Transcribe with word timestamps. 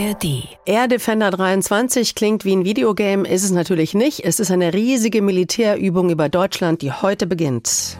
ARD. 0.00 0.48
Air 0.64 0.88
Defender 0.88 1.30
23 1.30 2.14
klingt 2.14 2.44
wie 2.44 2.56
ein 2.56 2.64
Videogame, 2.64 3.28
ist 3.28 3.44
es 3.44 3.50
natürlich 3.50 3.94
nicht. 3.94 4.24
Es 4.24 4.40
ist 4.40 4.50
eine 4.50 4.72
riesige 4.72 5.20
Militärübung 5.20 6.10
über 6.10 6.28
Deutschland, 6.28 6.80
die 6.80 6.90
heute 6.90 7.26
beginnt. 7.26 7.98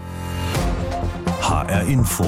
HR 1.42 1.82
Info. 1.82 2.24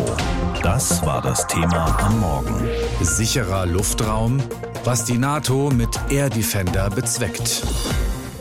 Das 0.63 1.05
war 1.07 1.23
das 1.23 1.47
Thema 1.47 1.99
am 2.01 2.21
Morgen. 2.21 2.55
Sicherer 3.01 3.67
Luftraum, 3.67 4.43
was 4.85 5.05
die 5.05 5.19
NATO 5.19 5.71
mit 5.71 5.89
Air 6.11 6.29
Defender 6.29 6.91
bezweckt. 6.91 7.63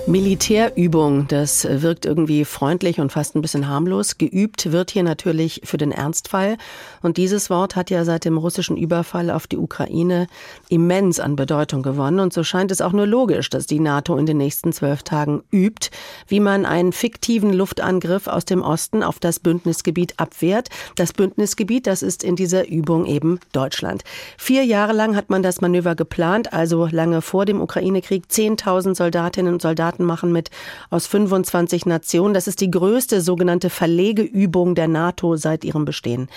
Militärübung, 0.08 1.28
das 1.28 1.66
wirkt 1.70 2.06
irgendwie 2.06 2.44
freundlich 2.44 3.00
und 3.00 3.12
fast 3.12 3.36
ein 3.36 3.42
bisschen 3.42 3.68
harmlos. 3.68 4.18
Geübt 4.18 4.72
wird 4.72 4.90
hier 4.92 5.04
natürlich 5.04 5.62
für 5.64 5.78
den 5.78 5.92
Ernstfall. 5.92 6.58
Und 7.04 7.18
dieses 7.18 7.52
Wort 7.52 7.76
hat 7.76 7.92
ja 7.92 8.04
seit 8.04 8.26
dem 8.26 8.38
russischen 8.38 8.78
Überfall 8.78 9.30
auf 9.30 9.46
die 9.46 9.58
Ukraine 9.58 10.28
immens 10.70 11.20
an 11.20 11.36
Bedeutung 11.36 11.84
gewonnen. 11.84 12.20
Und 12.20 12.34
so 12.34 12.44
scheint 12.44 12.72
es 12.72 12.82
auch 12.82 12.94
nur 12.94 13.06
logisch, 13.06 13.50
dass 13.50 13.68
die 13.68 13.80
NATO 13.80 14.18
in 14.18 14.26
den 14.26 14.38
nächsten 14.38 14.74
zwölf 14.74 15.04
Tagen 15.04 15.44
übt, 15.52 15.92
wie 16.28 16.40
man 16.40 16.66
einen 16.66 16.94
fiktiven 16.94 17.54
Luftangriff 17.54 18.28
aus 18.28 18.44
dem 18.44 18.64
Osten 18.64 19.04
auf 19.04 19.20
das 19.20 19.40
Bündnisgebiet 19.40 20.16
abwehrt. 20.18 20.70
Das 20.96 21.14
Bündnisgebiet, 21.14 21.86
das 21.86 22.02
ist 22.02 22.24
in 22.24 22.36
dieser 22.36 22.68
Übung 22.68 23.06
eben 23.06 23.40
Deutschland. 23.54 24.04
Vier 24.38 24.66
Jahre 24.66 24.94
lang 24.94 25.16
hat 25.16 25.30
man 25.30 25.44
das 25.44 25.62
Manöver 25.62 25.96
geplant, 25.96 26.54
also 26.54 26.88
lange 26.88 27.22
vor 27.22 27.46
dem 27.46 27.62
Ukraine-Krieg. 27.62 28.32
Zehntausend 28.32 28.98
Soldatinnen 28.98 29.54
und 29.54 29.62
Soldaten 29.62 29.91
Staaten 29.92 30.06
machen 30.06 30.32
mit 30.32 30.50
aus 30.90 31.08
25 31.08 31.86
Nationen. 31.86 32.34
Das 32.34 32.48
ist 32.48 32.62
die 32.62 32.72
größte 32.72 33.20
sogenannte 33.22 33.70
Verlegeübung 33.70 34.74
der 34.76 34.88
NATO 34.88 35.36
seit 35.36 35.66
ihrem 35.66 35.84
Bestehen. 35.84 36.30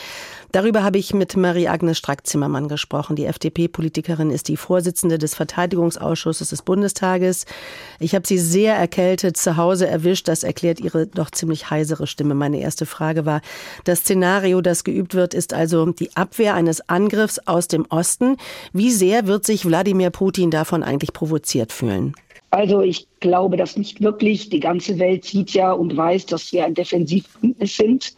Darüber 0.51 0.83
habe 0.83 0.99
ich 0.99 1.15
mit 1.15 1.37
Marie-Agnes 1.37 1.99
Strack-Zimmermann 1.99 2.69
gesprochen. 2.69 3.17
Die 3.17 3.27
FDP-Politikerin 3.27 4.31
ist 4.31 4.49
die 4.49 4.57
Vorsitzende 4.57 5.19
des 5.19 5.35
Verteidigungsausschusses 5.35 6.51
des 6.51 6.63
Bundestages. 6.63 7.45
Ich 7.99 8.15
habe 8.15 8.27
sie 8.27 8.39
sehr 8.39 8.75
erkältet 8.75 9.37
zu 9.37 9.57
Hause 9.57 9.87
erwischt. 9.87 10.29
Das 10.29 10.43
erklärt 10.43 10.81
ihre 10.81 11.07
doch 11.07 11.31
ziemlich 11.31 11.71
heisere 11.71 12.07
Stimme. 12.07 12.35
Meine 12.35 12.61
erste 12.61 12.87
Frage 12.87 13.27
war, 13.27 13.41
das 13.85 14.01
Szenario, 14.01 14.61
das 14.61 14.85
geübt 14.85 15.15
wird, 15.15 15.35
ist 15.35 15.55
also 15.55 15.87
die 15.87 16.17
Abwehr 16.17 16.55
eines 16.55 16.89
Angriffs 16.89 17.41
aus 17.47 17.69
dem 17.69 17.87
Osten. 17.89 18.37
Wie 18.73 18.91
sehr 18.91 19.27
wird 19.27 19.47
sich 19.47 19.67
Wladimir 19.67 20.11
Putin 20.11 20.51
davon 20.51 20.83
eigentlich 20.83 21.13
provoziert 21.13 21.73
fühlen? 21.73 22.15
Also 22.55 22.83
ich 22.83 23.09
glaube 23.19 23.57
das 23.57 23.77
nicht 23.77 24.01
wirklich. 24.01 24.49
Die 24.49 24.61
ganze 24.61 25.01
Welt 25.01 25.25
sieht 25.25 25.55
ja 25.55 25.73
und 25.73 25.97
weiß, 25.97 26.27
dass 26.27 26.53
wir 26.53 26.65
ein 26.65 26.75
Defensivbündnis 26.75 27.77
sind 27.77 28.15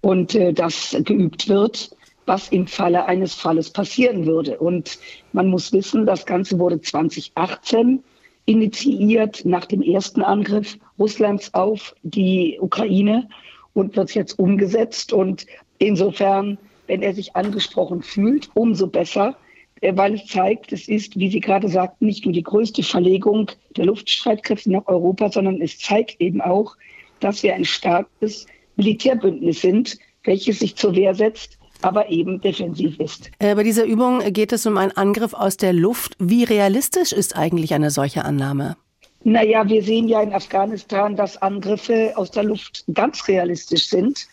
und 0.00 0.34
äh, 0.34 0.52
das 0.52 0.96
geübt 1.04 1.48
wird, 1.48 1.94
was 2.26 2.48
im 2.48 2.66
Falle 2.66 3.04
eines 3.04 3.34
Falles 3.34 3.70
passieren 3.70 4.26
würde. 4.26 4.58
Und 4.58 4.98
man 5.32 5.46
muss 5.46 5.72
wissen, 5.72 6.06
das 6.06 6.26
Ganze 6.26 6.58
wurde 6.58 6.80
2018 6.80 8.02
initiiert 8.46 9.44
nach 9.44 9.66
dem 9.66 9.80
ersten 9.80 10.22
Angriff 10.22 10.76
Russlands 10.98 11.54
auf 11.54 11.94
die 12.02 12.58
Ukraine 12.60 13.28
und 13.74 13.94
wird 13.94 14.12
jetzt 14.16 14.40
umgesetzt. 14.40 15.12
Und 15.12 15.46
insofern, 15.78 16.58
wenn 16.88 17.00
er 17.00 17.14
sich 17.14 17.36
angesprochen 17.36 18.02
fühlt, 18.02 18.50
umso 18.54 18.88
besser. 18.88 19.36
Äh, 19.82 19.96
weil 19.96 20.14
es 20.14 20.26
zeigt, 20.26 20.72
es 20.72 20.88
ist, 20.88 21.18
wie 21.18 21.30
Sie 21.30 21.40
gerade 21.40 21.68
sagten, 21.68 22.06
nicht 22.06 22.24
nur 22.24 22.32
die 22.32 22.42
größte 22.42 22.82
Verlegung 22.82 23.50
der 23.76 23.84
Luftstreitkräfte 23.84 24.72
nach 24.72 24.86
Europa, 24.86 25.30
sondern 25.30 25.60
es 25.60 25.78
zeigt 25.78 26.20
eben 26.20 26.40
auch, 26.40 26.76
dass 27.20 27.42
wir 27.42 27.54
ein 27.54 27.64
starkes 27.64 28.46
Militärbündnis 28.76 29.60
sind, 29.60 29.98
welches 30.24 30.60
sich 30.60 30.76
zur 30.76 30.94
Wehr 30.94 31.14
setzt, 31.14 31.58
aber 31.82 32.08
eben 32.08 32.40
defensiv 32.40 32.98
ist. 33.00 33.30
Äh, 33.40 33.54
bei 33.56 33.64
dieser 33.64 33.84
Übung 33.84 34.20
geht 34.32 34.52
es 34.52 34.64
um 34.66 34.78
einen 34.78 34.92
Angriff 34.92 35.34
aus 35.34 35.56
der 35.56 35.72
Luft. 35.72 36.14
Wie 36.18 36.44
realistisch 36.44 37.12
ist 37.12 37.36
eigentlich 37.36 37.74
eine 37.74 37.90
solche 37.90 38.24
Annahme? 38.24 38.76
Naja, 39.24 39.68
wir 39.68 39.82
sehen 39.82 40.08
ja 40.08 40.22
in 40.22 40.32
Afghanistan, 40.32 41.16
dass 41.16 41.40
Angriffe 41.42 42.12
aus 42.16 42.30
der 42.30 42.44
Luft 42.44 42.84
ganz 42.94 43.26
realistisch 43.28 43.88
sind. 43.88 44.26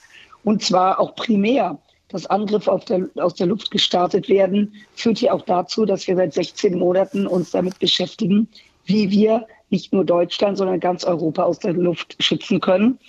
Und 0.43 0.63
zwar 0.63 0.99
auch 0.99 1.15
primär 1.15 1.77
dass 2.09 2.25
Angriffe 2.25 2.79
der, 2.87 3.09
aus 3.23 3.35
der 3.35 3.47
Luft 3.47 3.71
gestartet 3.71 4.29
werden, 4.29 4.73
führt 4.95 5.21
ja 5.21 5.31
auch 5.31 5.43
dazu, 5.43 5.85
dass 5.85 6.07
wir 6.07 6.15
seit 6.15 6.33
16 6.33 6.77
Monaten 6.77 7.27
uns 7.27 7.51
damit 7.51 7.79
beschäftigen, 7.79 8.47
wie 8.85 9.09
wir 9.11 9.45
nicht 9.69 9.93
nur 9.93 10.03
Deutschland, 10.03 10.57
sondern 10.57 10.79
ganz 10.79 11.03
Europa 11.03 11.43
aus 11.43 11.59
der 11.59 11.73
Luft 11.73 12.15
schützen 12.19 12.59
können. 12.59 12.99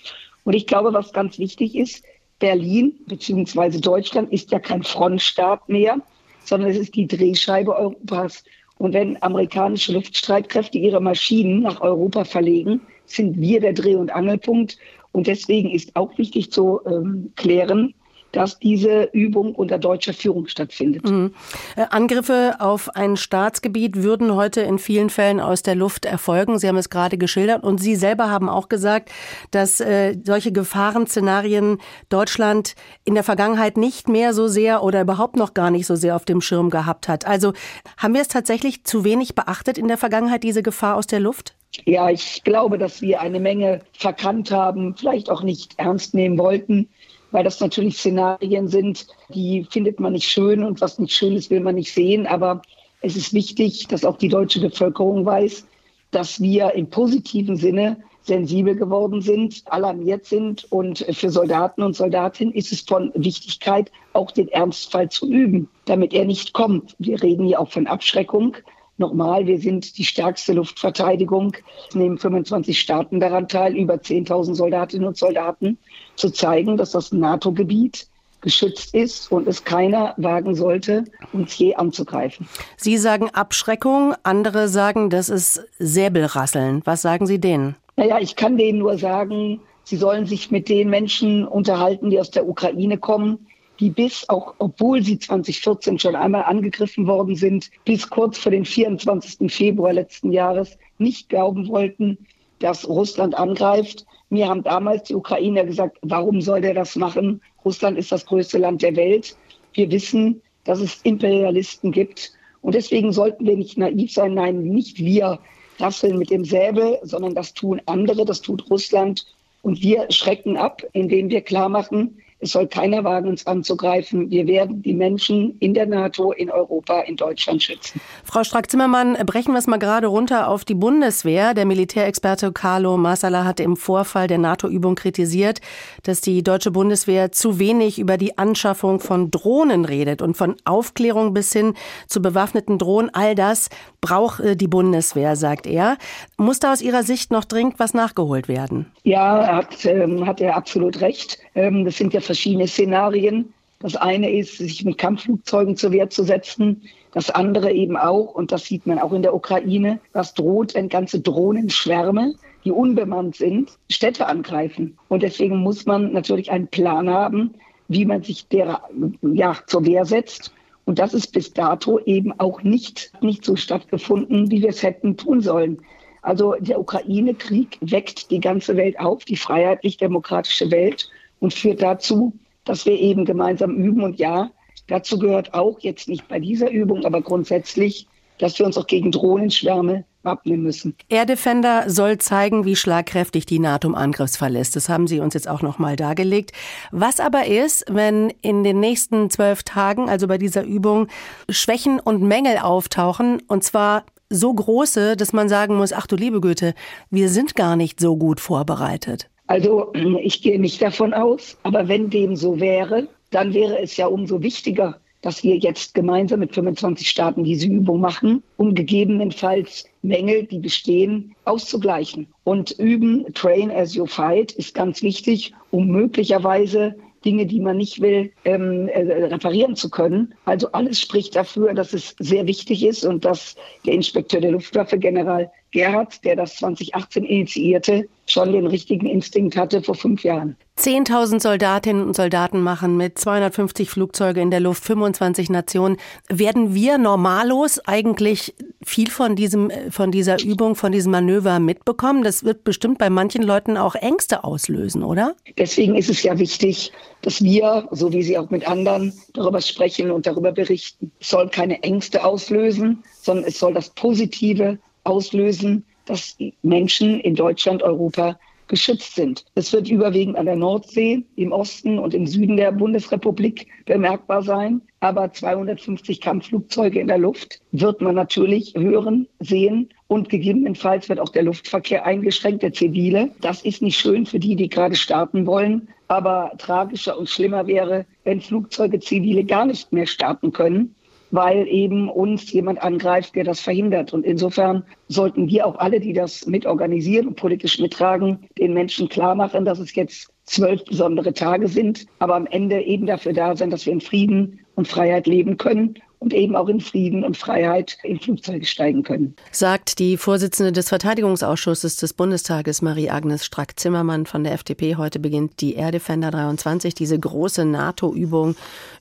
Und 0.44 0.54
ich 0.54 0.66
glaube, 0.66 0.92
was 0.92 1.12
ganz 1.12 1.38
wichtig 1.38 1.74
ist, 1.74 2.04
Berlin 2.38 2.94
bzw. 3.06 3.78
Deutschland 3.80 4.32
ist 4.32 4.50
ja 4.50 4.58
kein 4.58 4.82
Frontstaat 4.82 5.68
mehr, 5.68 5.98
sondern 6.44 6.70
es 6.70 6.78
ist 6.78 6.94
die 6.94 7.06
Drehscheibe 7.06 7.74
Europas. 7.74 8.44
Und 8.78 8.94
wenn 8.94 9.22
amerikanische 9.22 9.92
Luftstreitkräfte 9.92 10.78
ihre 10.78 11.00
Maschinen 11.00 11.62
nach 11.62 11.80
Europa 11.80 12.24
verlegen, 12.24 12.80
sind 13.04 13.40
wir 13.40 13.60
der 13.60 13.74
Dreh- 13.74 13.96
und 13.96 14.10
Angelpunkt. 14.10 14.78
Und 15.12 15.26
deswegen 15.26 15.70
ist 15.70 15.96
auch 15.96 16.16
wichtig 16.16 16.50
zu 16.50 16.80
ähm, 16.86 17.32
klären, 17.36 17.94
dass 18.32 18.58
diese 18.58 19.04
Übung 19.12 19.54
unter 19.54 19.78
deutscher 19.78 20.12
Führung 20.12 20.46
stattfindet. 20.46 21.08
Mhm. 21.08 21.34
Äh, 21.76 21.86
Angriffe 21.90 22.56
auf 22.58 22.94
ein 22.94 23.16
Staatsgebiet 23.16 24.02
würden 24.02 24.34
heute 24.34 24.60
in 24.60 24.78
vielen 24.78 25.10
Fällen 25.10 25.40
aus 25.40 25.62
der 25.62 25.74
Luft 25.74 26.04
erfolgen. 26.04 26.58
Sie 26.58 26.68
haben 26.68 26.76
es 26.76 26.90
gerade 26.90 27.18
geschildert 27.18 27.62
und 27.62 27.78
Sie 27.78 27.96
selber 27.96 28.30
haben 28.30 28.48
auch 28.48 28.68
gesagt, 28.68 29.10
dass 29.50 29.80
äh, 29.80 30.16
solche 30.24 30.52
Gefahrenszenarien 30.52 31.78
Deutschland 32.08 32.74
in 33.04 33.14
der 33.14 33.24
Vergangenheit 33.24 33.76
nicht 33.76 34.08
mehr 34.08 34.32
so 34.34 34.48
sehr 34.48 34.82
oder 34.82 35.00
überhaupt 35.00 35.36
noch 35.36 35.54
gar 35.54 35.70
nicht 35.70 35.86
so 35.86 35.96
sehr 35.96 36.16
auf 36.16 36.24
dem 36.24 36.40
Schirm 36.40 36.70
gehabt 36.70 37.08
hat. 37.08 37.26
Also 37.26 37.52
haben 37.96 38.14
wir 38.14 38.20
es 38.20 38.28
tatsächlich 38.28 38.84
zu 38.84 39.04
wenig 39.04 39.34
beachtet 39.34 39.78
in 39.78 39.88
der 39.88 39.98
Vergangenheit, 39.98 40.42
diese 40.42 40.62
Gefahr 40.62 40.96
aus 40.96 41.06
der 41.06 41.20
Luft? 41.20 41.54
Ja, 41.84 42.10
ich 42.10 42.42
glaube, 42.42 42.78
dass 42.78 43.00
wir 43.00 43.20
eine 43.20 43.38
Menge 43.38 43.80
verkannt 43.92 44.50
haben, 44.50 44.96
vielleicht 44.96 45.30
auch 45.30 45.42
nicht 45.42 45.74
ernst 45.78 46.14
nehmen 46.14 46.36
wollten 46.36 46.88
weil 47.30 47.44
das 47.44 47.60
natürlich 47.60 47.98
Szenarien 47.98 48.68
sind, 48.68 49.06
die 49.28 49.66
findet 49.70 50.00
man 50.00 50.12
nicht 50.12 50.28
schön 50.28 50.64
und 50.64 50.80
was 50.80 50.98
nicht 50.98 51.14
schön 51.14 51.36
ist, 51.36 51.50
will 51.50 51.60
man 51.60 51.74
nicht 51.74 51.92
sehen. 51.92 52.26
Aber 52.26 52.62
es 53.02 53.16
ist 53.16 53.32
wichtig, 53.32 53.86
dass 53.88 54.04
auch 54.04 54.16
die 54.16 54.28
deutsche 54.28 54.60
Bevölkerung 54.60 55.24
weiß, 55.24 55.66
dass 56.10 56.40
wir 56.40 56.74
im 56.74 56.90
positiven 56.90 57.56
Sinne 57.56 57.96
sensibel 58.22 58.76
geworden 58.76 59.22
sind, 59.22 59.62
alarmiert 59.66 60.26
sind. 60.26 60.70
Und 60.70 60.98
für 61.10 61.30
Soldaten 61.30 61.82
und 61.82 61.96
Soldatinnen 61.96 62.54
ist 62.54 62.72
es 62.72 62.82
von 62.82 63.12
Wichtigkeit, 63.14 63.90
auch 64.12 64.30
den 64.30 64.48
Ernstfall 64.48 65.08
zu 65.08 65.30
üben, 65.30 65.68
damit 65.86 66.12
er 66.12 66.24
nicht 66.24 66.52
kommt. 66.52 66.94
Wir 66.98 67.22
reden 67.22 67.46
hier 67.46 67.60
auch 67.60 67.70
von 67.70 67.86
Abschreckung. 67.86 68.56
Nochmal, 69.00 69.46
wir 69.46 69.58
sind 69.58 69.96
die 69.96 70.04
stärkste 70.04 70.52
Luftverteidigung, 70.52 71.56
es 71.88 71.94
nehmen 71.94 72.18
25 72.18 72.78
Staaten 72.78 73.18
daran 73.18 73.48
teil, 73.48 73.74
über 73.74 73.94
10.000 73.94 74.54
Soldatinnen 74.54 75.08
und 75.08 75.16
Soldaten, 75.16 75.78
zu 76.16 76.28
zeigen, 76.28 76.76
dass 76.76 76.90
das 76.90 77.10
NATO-Gebiet 77.10 78.06
geschützt 78.42 78.94
ist 78.94 79.32
und 79.32 79.48
es 79.48 79.64
keiner 79.64 80.12
wagen 80.18 80.54
sollte, 80.54 81.04
uns 81.32 81.56
je 81.56 81.74
anzugreifen. 81.76 82.46
Sie 82.76 82.98
sagen 82.98 83.30
Abschreckung, 83.30 84.14
andere 84.22 84.68
sagen, 84.68 85.08
das 85.08 85.30
ist 85.30 85.66
Säbelrasseln. 85.78 86.82
Was 86.84 87.00
sagen 87.00 87.24
Sie 87.24 87.40
denen? 87.40 87.76
Naja, 87.96 88.18
ich 88.20 88.36
kann 88.36 88.58
denen 88.58 88.80
nur 88.80 88.98
sagen, 88.98 89.60
sie 89.84 89.96
sollen 89.96 90.26
sich 90.26 90.50
mit 90.50 90.68
den 90.68 90.90
Menschen 90.90 91.48
unterhalten, 91.48 92.10
die 92.10 92.20
aus 92.20 92.30
der 92.30 92.46
Ukraine 92.46 92.98
kommen, 92.98 93.46
die 93.80 93.90
bis, 93.90 94.28
auch 94.28 94.54
obwohl 94.58 95.02
sie 95.02 95.18
2014 95.18 95.98
schon 95.98 96.14
einmal 96.14 96.44
angegriffen 96.44 97.06
worden 97.06 97.34
sind, 97.34 97.70
bis 97.84 98.08
kurz 98.10 98.38
vor 98.38 98.52
dem 98.52 98.64
24. 98.64 99.50
Februar 99.52 99.94
letzten 99.94 100.30
Jahres 100.32 100.78
nicht 100.98 101.30
glauben 101.30 101.66
wollten, 101.68 102.18
dass 102.58 102.86
Russland 102.86 103.34
angreift. 103.34 104.04
Mir 104.28 104.48
haben 104.48 104.62
damals 104.62 105.04
die 105.04 105.14
Ukrainer 105.14 105.64
gesagt, 105.64 105.96
warum 106.02 106.42
soll 106.42 106.60
der 106.60 106.74
das 106.74 106.94
machen? 106.94 107.40
Russland 107.64 107.98
ist 107.98 108.12
das 108.12 108.26
größte 108.26 108.58
Land 108.58 108.82
der 108.82 108.94
Welt. 108.96 109.34
Wir 109.72 109.90
wissen, 109.90 110.42
dass 110.64 110.80
es 110.80 111.00
Imperialisten 111.02 111.90
gibt. 111.90 112.32
Und 112.60 112.74
deswegen 112.74 113.12
sollten 113.12 113.46
wir 113.46 113.56
nicht 113.56 113.78
naiv 113.78 114.12
sein. 114.12 114.34
Nein, 114.34 114.62
nicht 114.62 114.98
wir 114.98 115.38
rasseln 115.78 116.18
mit 116.18 116.30
dem 116.30 116.44
Säbel, 116.44 116.98
sondern 117.02 117.34
das 117.34 117.54
tun 117.54 117.80
andere, 117.86 118.26
das 118.26 118.42
tut 118.42 118.70
Russland. 118.70 119.26
Und 119.62 119.82
wir 119.82 120.06
schrecken 120.10 120.58
ab, 120.58 120.82
indem 120.92 121.30
wir 121.30 121.40
klar 121.40 121.70
machen, 121.70 122.18
es 122.40 122.52
soll 122.52 122.66
keiner 122.66 123.04
wagen, 123.04 123.28
uns 123.28 123.46
anzugreifen. 123.46 124.30
Wir 124.30 124.46
werden 124.46 124.82
die 124.82 124.94
Menschen 124.94 125.56
in 125.60 125.74
der 125.74 125.86
NATO, 125.86 126.32
in 126.32 126.50
Europa, 126.50 127.00
in 127.00 127.16
Deutschland 127.16 127.62
schützen. 127.62 128.00
Frau 128.24 128.44
Strack-Zimmermann, 128.44 129.14
brechen 129.26 129.52
wir 129.52 129.58
es 129.58 129.66
mal 129.66 129.78
gerade 129.78 130.06
runter 130.06 130.48
auf 130.48 130.64
die 130.64 130.74
Bundeswehr. 130.74 131.52
Der 131.52 131.66
Militärexperte 131.66 132.50
Carlo 132.52 132.96
Massala 132.96 133.44
hatte 133.44 133.62
im 133.62 133.76
Vorfall 133.76 134.26
der 134.26 134.38
NATO-Übung 134.38 134.94
kritisiert, 134.94 135.60
dass 136.02 136.22
die 136.22 136.42
deutsche 136.42 136.70
Bundeswehr 136.70 137.30
zu 137.30 137.58
wenig 137.58 137.98
über 137.98 138.16
die 138.16 138.38
Anschaffung 138.38 139.00
von 139.00 139.30
Drohnen 139.30 139.84
redet 139.84 140.22
und 140.22 140.36
von 140.36 140.56
Aufklärung 140.64 141.34
bis 141.34 141.52
hin 141.52 141.74
zu 142.06 142.22
bewaffneten 142.22 142.78
Drohnen. 142.78 143.10
All 143.12 143.34
das 143.34 143.68
braucht 144.00 144.42
die 144.58 144.68
Bundeswehr, 144.68 145.36
sagt 145.36 145.66
er. 145.66 145.98
Muss 146.38 146.58
da 146.58 146.72
aus 146.72 146.80
Ihrer 146.80 147.02
Sicht 147.02 147.30
noch 147.30 147.44
dringend 147.44 147.78
was 147.78 147.92
nachgeholt 147.92 148.48
werden? 148.48 148.86
Ja, 149.02 149.56
hat, 149.56 149.84
ähm, 149.84 150.26
hat 150.26 150.40
er 150.40 150.56
absolut 150.56 151.00
recht. 151.00 151.38
Ähm, 151.54 151.84
das 151.84 151.96
sind 151.96 152.14
ja 152.14 152.20
verschiedene 152.30 152.68
Szenarien. 152.68 153.52
Das 153.80 153.96
eine 153.96 154.30
ist, 154.30 154.58
sich 154.58 154.84
mit 154.84 154.98
Kampfflugzeugen 154.98 155.76
zur 155.76 155.90
Wehr 155.90 156.10
zu 156.10 156.22
setzen. 156.22 156.82
Das 157.10 157.28
andere 157.28 157.72
eben 157.72 157.96
auch, 157.96 158.36
und 158.36 158.52
das 158.52 158.66
sieht 158.66 158.86
man 158.86 159.00
auch 159.00 159.12
in 159.12 159.22
der 159.22 159.34
Ukraine, 159.34 159.98
was 160.12 160.32
droht, 160.34 160.76
wenn 160.76 160.88
ganze 160.88 161.18
Drohnenschwärme, 161.18 162.34
die 162.64 162.70
unbemannt 162.70 163.34
sind, 163.34 163.72
Städte 163.90 164.28
angreifen. 164.28 164.96
Und 165.08 165.24
deswegen 165.24 165.56
muss 165.56 165.86
man 165.86 166.12
natürlich 166.12 166.52
einen 166.52 166.68
Plan 166.68 167.10
haben, 167.10 167.54
wie 167.88 168.04
man 168.04 168.22
sich 168.22 168.46
der 168.46 168.80
ja, 169.22 169.56
zur 169.66 169.84
Wehr 169.84 170.04
setzt. 170.04 170.54
Und 170.84 171.00
das 171.00 171.12
ist 171.12 171.32
bis 171.32 171.52
dato 171.52 171.98
eben 171.98 172.32
auch 172.38 172.62
nicht, 172.62 173.10
nicht 173.20 173.44
so 173.44 173.56
stattgefunden, 173.56 174.52
wie 174.52 174.62
wir 174.62 174.68
es 174.68 174.84
hätten 174.84 175.16
tun 175.16 175.40
sollen. 175.40 175.80
Also 176.22 176.54
der 176.60 176.78
Ukraine-Krieg 176.78 177.76
weckt 177.80 178.30
die 178.30 178.38
ganze 178.38 178.76
Welt 178.76 179.00
auf, 179.00 179.24
die 179.24 179.36
freiheitlich-demokratische 179.36 180.70
Welt 180.70 181.10
und 181.40 181.52
führt 181.52 181.82
dazu, 181.82 182.32
dass 182.64 182.86
wir 182.86 182.98
eben 182.98 183.24
gemeinsam 183.24 183.74
üben. 183.74 184.02
Und 184.02 184.18
ja, 184.18 184.50
dazu 184.86 185.18
gehört 185.18 185.54
auch 185.54 185.80
jetzt 185.80 186.08
nicht 186.08 186.28
bei 186.28 186.38
dieser 186.38 186.70
Übung, 186.70 187.04
aber 187.04 187.20
grundsätzlich, 187.22 188.06
dass 188.38 188.58
wir 188.58 188.66
uns 188.66 188.78
auch 188.78 188.86
gegen 188.86 189.10
Drohnenschwärme 189.10 190.04
wappnen 190.22 190.62
müssen. 190.62 190.94
Air 191.08 191.26
Defender 191.26 191.88
soll 191.88 192.18
zeigen, 192.18 192.64
wie 192.64 192.76
schlagkräftig 192.76 193.46
die 193.46 193.58
NATO 193.58 193.88
im 193.88 193.94
Angriffsfall 193.94 194.54
ist. 194.56 194.76
Das 194.76 194.88
haben 194.88 195.06
Sie 195.06 195.20
uns 195.20 195.34
jetzt 195.34 195.48
auch 195.48 195.62
nochmal 195.62 195.96
dargelegt. 195.96 196.52
Was 196.90 197.20
aber 197.20 197.46
ist, 197.46 197.84
wenn 197.88 198.30
in 198.42 198.62
den 198.62 198.80
nächsten 198.80 199.30
zwölf 199.30 199.62
Tagen, 199.62 200.08
also 200.08 200.26
bei 200.28 200.38
dieser 200.38 200.62
Übung, 200.62 201.08
Schwächen 201.48 202.00
und 202.00 202.22
Mängel 202.22 202.58
auftauchen, 202.58 203.42
und 203.48 203.64
zwar 203.64 204.04
so 204.28 204.52
große, 204.52 205.16
dass 205.16 205.32
man 205.32 205.48
sagen 205.48 205.76
muss, 205.76 205.92
ach 205.92 206.06
du 206.06 206.16
liebe 206.16 206.40
Güte, 206.40 206.74
wir 207.10 207.28
sind 207.28 207.56
gar 207.56 207.76
nicht 207.76 207.98
so 207.98 208.16
gut 208.16 208.40
vorbereitet. 208.40 209.28
Also 209.50 209.92
ich 210.22 210.42
gehe 210.42 210.60
nicht 210.60 210.80
davon 210.80 211.12
aus, 211.12 211.58
aber 211.64 211.88
wenn 211.88 212.08
dem 212.08 212.36
so 212.36 212.60
wäre, 212.60 213.08
dann 213.30 213.52
wäre 213.52 213.80
es 213.80 213.96
ja 213.96 214.06
umso 214.06 214.42
wichtiger, 214.42 215.00
dass 215.22 215.42
wir 215.42 215.56
jetzt 215.56 215.92
gemeinsam 215.92 216.38
mit 216.38 216.54
25 216.54 217.10
Staaten 217.10 217.42
diese 217.42 217.66
Übung 217.66 218.00
machen, 218.00 218.44
um 218.56 218.74
gegebenenfalls 218.74 219.86
Mängel, 220.02 220.44
die 220.44 220.60
bestehen, 220.60 221.34
auszugleichen. 221.44 222.28
Und 222.44 222.70
üben, 222.78 223.26
train 223.34 223.72
as 223.72 223.94
you 223.94 224.06
fight, 224.06 224.52
ist 224.52 224.72
ganz 224.72 225.02
wichtig, 225.02 225.52
um 225.72 225.88
möglicherweise 225.88 226.94
Dinge, 227.24 227.44
die 227.44 227.60
man 227.60 227.76
nicht 227.76 228.00
will, 228.00 228.32
ähm, 228.44 228.88
äh, 228.88 229.00
reparieren 229.00 229.74
zu 229.74 229.90
können. 229.90 230.32
Also 230.44 230.70
alles 230.72 231.00
spricht 231.00 231.34
dafür, 231.34 231.74
dass 231.74 231.92
es 231.92 232.14
sehr 232.20 232.46
wichtig 232.46 232.84
ist 232.84 233.04
und 233.04 233.24
dass 233.24 233.56
der 233.84 233.94
Inspekteur 233.94 234.40
der 234.40 234.52
Luftwaffe, 234.52 234.96
General 234.96 235.50
Gerhard, 235.72 236.24
der 236.24 236.36
das 236.36 236.56
2018 236.56 237.24
initiierte, 237.24 238.08
schon 238.26 238.52
den 238.52 238.66
richtigen 238.66 239.06
Instinkt 239.06 239.56
hatte 239.56 239.82
vor 239.82 239.94
fünf 239.94 240.22
Jahren. 240.22 240.56
10.000 240.78 241.40
Soldatinnen 241.40 242.06
und 242.06 242.16
Soldaten 242.16 242.62
machen 242.62 242.96
mit 242.96 243.18
250 243.18 243.90
Flugzeuge 243.90 244.40
in 244.40 244.50
der 244.50 244.60
Luft, 244.60 244.82
25 244.84 245.50
Nationen. 245.50 245.98
Werden 246.28 246.74
wir 246.74 246.96
normalos 246.96 247.80
eigentlich 247.86 248.54
viel 248.82 249.10
von 249.10 249.36
diesem, 249.36 249.70
von 249.90 250.10
dieser 250.10 250.42
Übung, 250.42 250.74
von 250.74 250.92
diesem 250.92 251.12
Manöver 251.12 251.60
mitbekommen? 251.60 252.24
Das 252.24 252.44
wird 252.44 252.64
bestimmt 252.64 252.98
bei 252.98 253.10
manchen 253.10 253.42
Leuten 253.42 253.76
auch 253.76 253.94
Ängste 253.94 254.42
auslösen, 254.42 255.04
oder? 255.04 255.34
Deswegen 255.58 255.96
ist 255.96 256.08
es 256.08 256.22
ja 256.22 256.38
wichtig, 256.38 256.92
dass 257.22 257.42
wir, 257.42 257.86
so 257.90 258.12
wie 258.12 258.22
Sie 258.22 258.38
auch 258.38 258.48
mit 258.50 258.66
anderen, 258.66 259.12
darüber 259.34 259.60
sprechen 259.60 260.10
und 260.10 260.26
darüber 260.26 260.52
berichten. 260.52 261.12
Es 261.20 261.28
soll 261.28 261.50
keine 261.50 261.82
Ängste 261.82 262.24
auslösen, 262.24 263.04
sondern 263.20 263.44
es 263.44 263.58
soll 263.58 263.74
das 263.74 263.90
Positive 263.90 264.78
auslösen, 265.04 265.84
dass 266.06 266.36
Menschen 266.62 267.20
in 267.20 267.34
Deutschland, 267.34 267.82
Europa 267.82 268.38
geschützt 268.70 269.16
sind. 269.16 269.44
Es 269.54 269.72
wird 269.72 269.90
überwiegend 269.90 270.36
an 270.36 270.46
der 270.46 270.56
Nordsee, 270.56 271.24
im 271.36 271.52
Osten 271.52 271.98
und 271.98 272.14
im 272.14 272.26
Süden 272.26 272.56
der 272.56 272.72
Bundesrepublik 272.72 273.66
bemerkbar 273.84 274.42
sein. 274.42 274.80
Aber 275.00 275.32
250 275.32 276.20
Kampfflugzeuge 276.20 277.00
in 277.00 277.08
der 277.08 277.18
Luft 277.18 277.60
wird 277.72 278.00
man 278.00 278.14
natürlich 278.14 278.74
hören, 278.76 279.26
sehen 279.40 279.88
und 280.06 280.28
gegebenenfalls 280.28 281.08
wird 281.08 281.18
auch 281.18 281.30
der 281.30 281.42
Luftverkehr 281.42 282.06
eingeschränkt, 282.06 282.62
der 282.62 282.72
zivile. 282.72 283.30
Das 283.40 283.62
ist 283.62 283.82
nicht 283.82 283.98
schön 283.98 284.24
für 284.24 284.38
die, 284.38 284.56
die 284.56 284.68
gerade 284.68 284.94
starten 284.94 285.46
wollen. 285.46 285.88
Aber 286.06 286.52
tragischer 286.58 287.18
und 287.18 287.28
schlimmer 287.28 287.66
wäre, 287.66 288.06
wenn 288.24 288.40
Flugzeuge 288.40 289.00
zivile 289.00 289.44
gar 289.44 289.66
nicht 289.66 289.92
mehr 289.92 290.06
starten 290.06 290.52
können 290.52 290.94
weil 291.30 291.68
eben 291.68 292.08
uns 292.08 292.50
jemand 292.52 292.82
angreift, 292.82 293.34
der 293.34 293.44
das 293.44 293.60
verhindert. 293.60 294.12
Und 294.12 294.24
insofern 294.24 294.84
sollten 295.08 295.48
wir 295.48 295.66
auch 295.66 295.76
alle, 295.78 296.00
die 296.00 296.12
das 296.12 296.46
mitorganisieren 296.46 297.28
und 297.28 297.36
politisch 297.36 297.78
mittragen, 297.78 298.46
den 298.58 298.74
Menschen 298.74 299.08
klar 299.08 299.34
machen, 299.34 299.64
dass 299.64 299.78
es 299.78 299.94
jetzt 299.94 300.28
zwölf 300.44 300.84
besondere 300.84 301.32
Tage 301.32 301.68
sind, 301.68 302.06
aber 302.18 302.34
am 302.34 302.46
Ende 302.46 302.80
eben 302.82 303.06
dafür 303.06 303.32
da 303.32 303.56
sein, 303.56 303.70
dass 303.70 303.86
wir 303.86 303.92
in 303.92 304.00
Frieden 304.00 304.60
und 304.74 304.88
Freiheit 304.88 305.26
leben 305.26 305.56
können 305.56 305.94
und 306.20 306.34
eben 306.34 306.54
auch 306.54 306.68
in 306.68 306.80
Frieden 306.80 307.24
und 307.24 307.36
Freiheit 307.36 307.96
in 308.02 308.20
Flugzeuge 308.20 308.66
steigen 308.66 309.02
können. 309.02 309.34
Sagt 309.52 309.98
die 309.98 310.18
Vorsitzende 310.18 310.70
des 310.70 310.90
Verteidigungsausschusses 310.90 311.96
des 311.96 312.12
Bundestages, 312.12 312.82
Marie-Agnes 312.82 313.46
Strack-Zimmermann 313.46 314.26
von 314.26 314.44
der 314.44 314.52
FDP. 314.52 314.96
Heute 314.96 315.18
beginnt 315.18 315.62
die 315.62 315.74
Air 315.74 315.92
Defender 315.92 316.30
23, 316.30 316.94
diese 316.94 317.18
große 317.18 317.64
NATO-Übung 317.64 318.54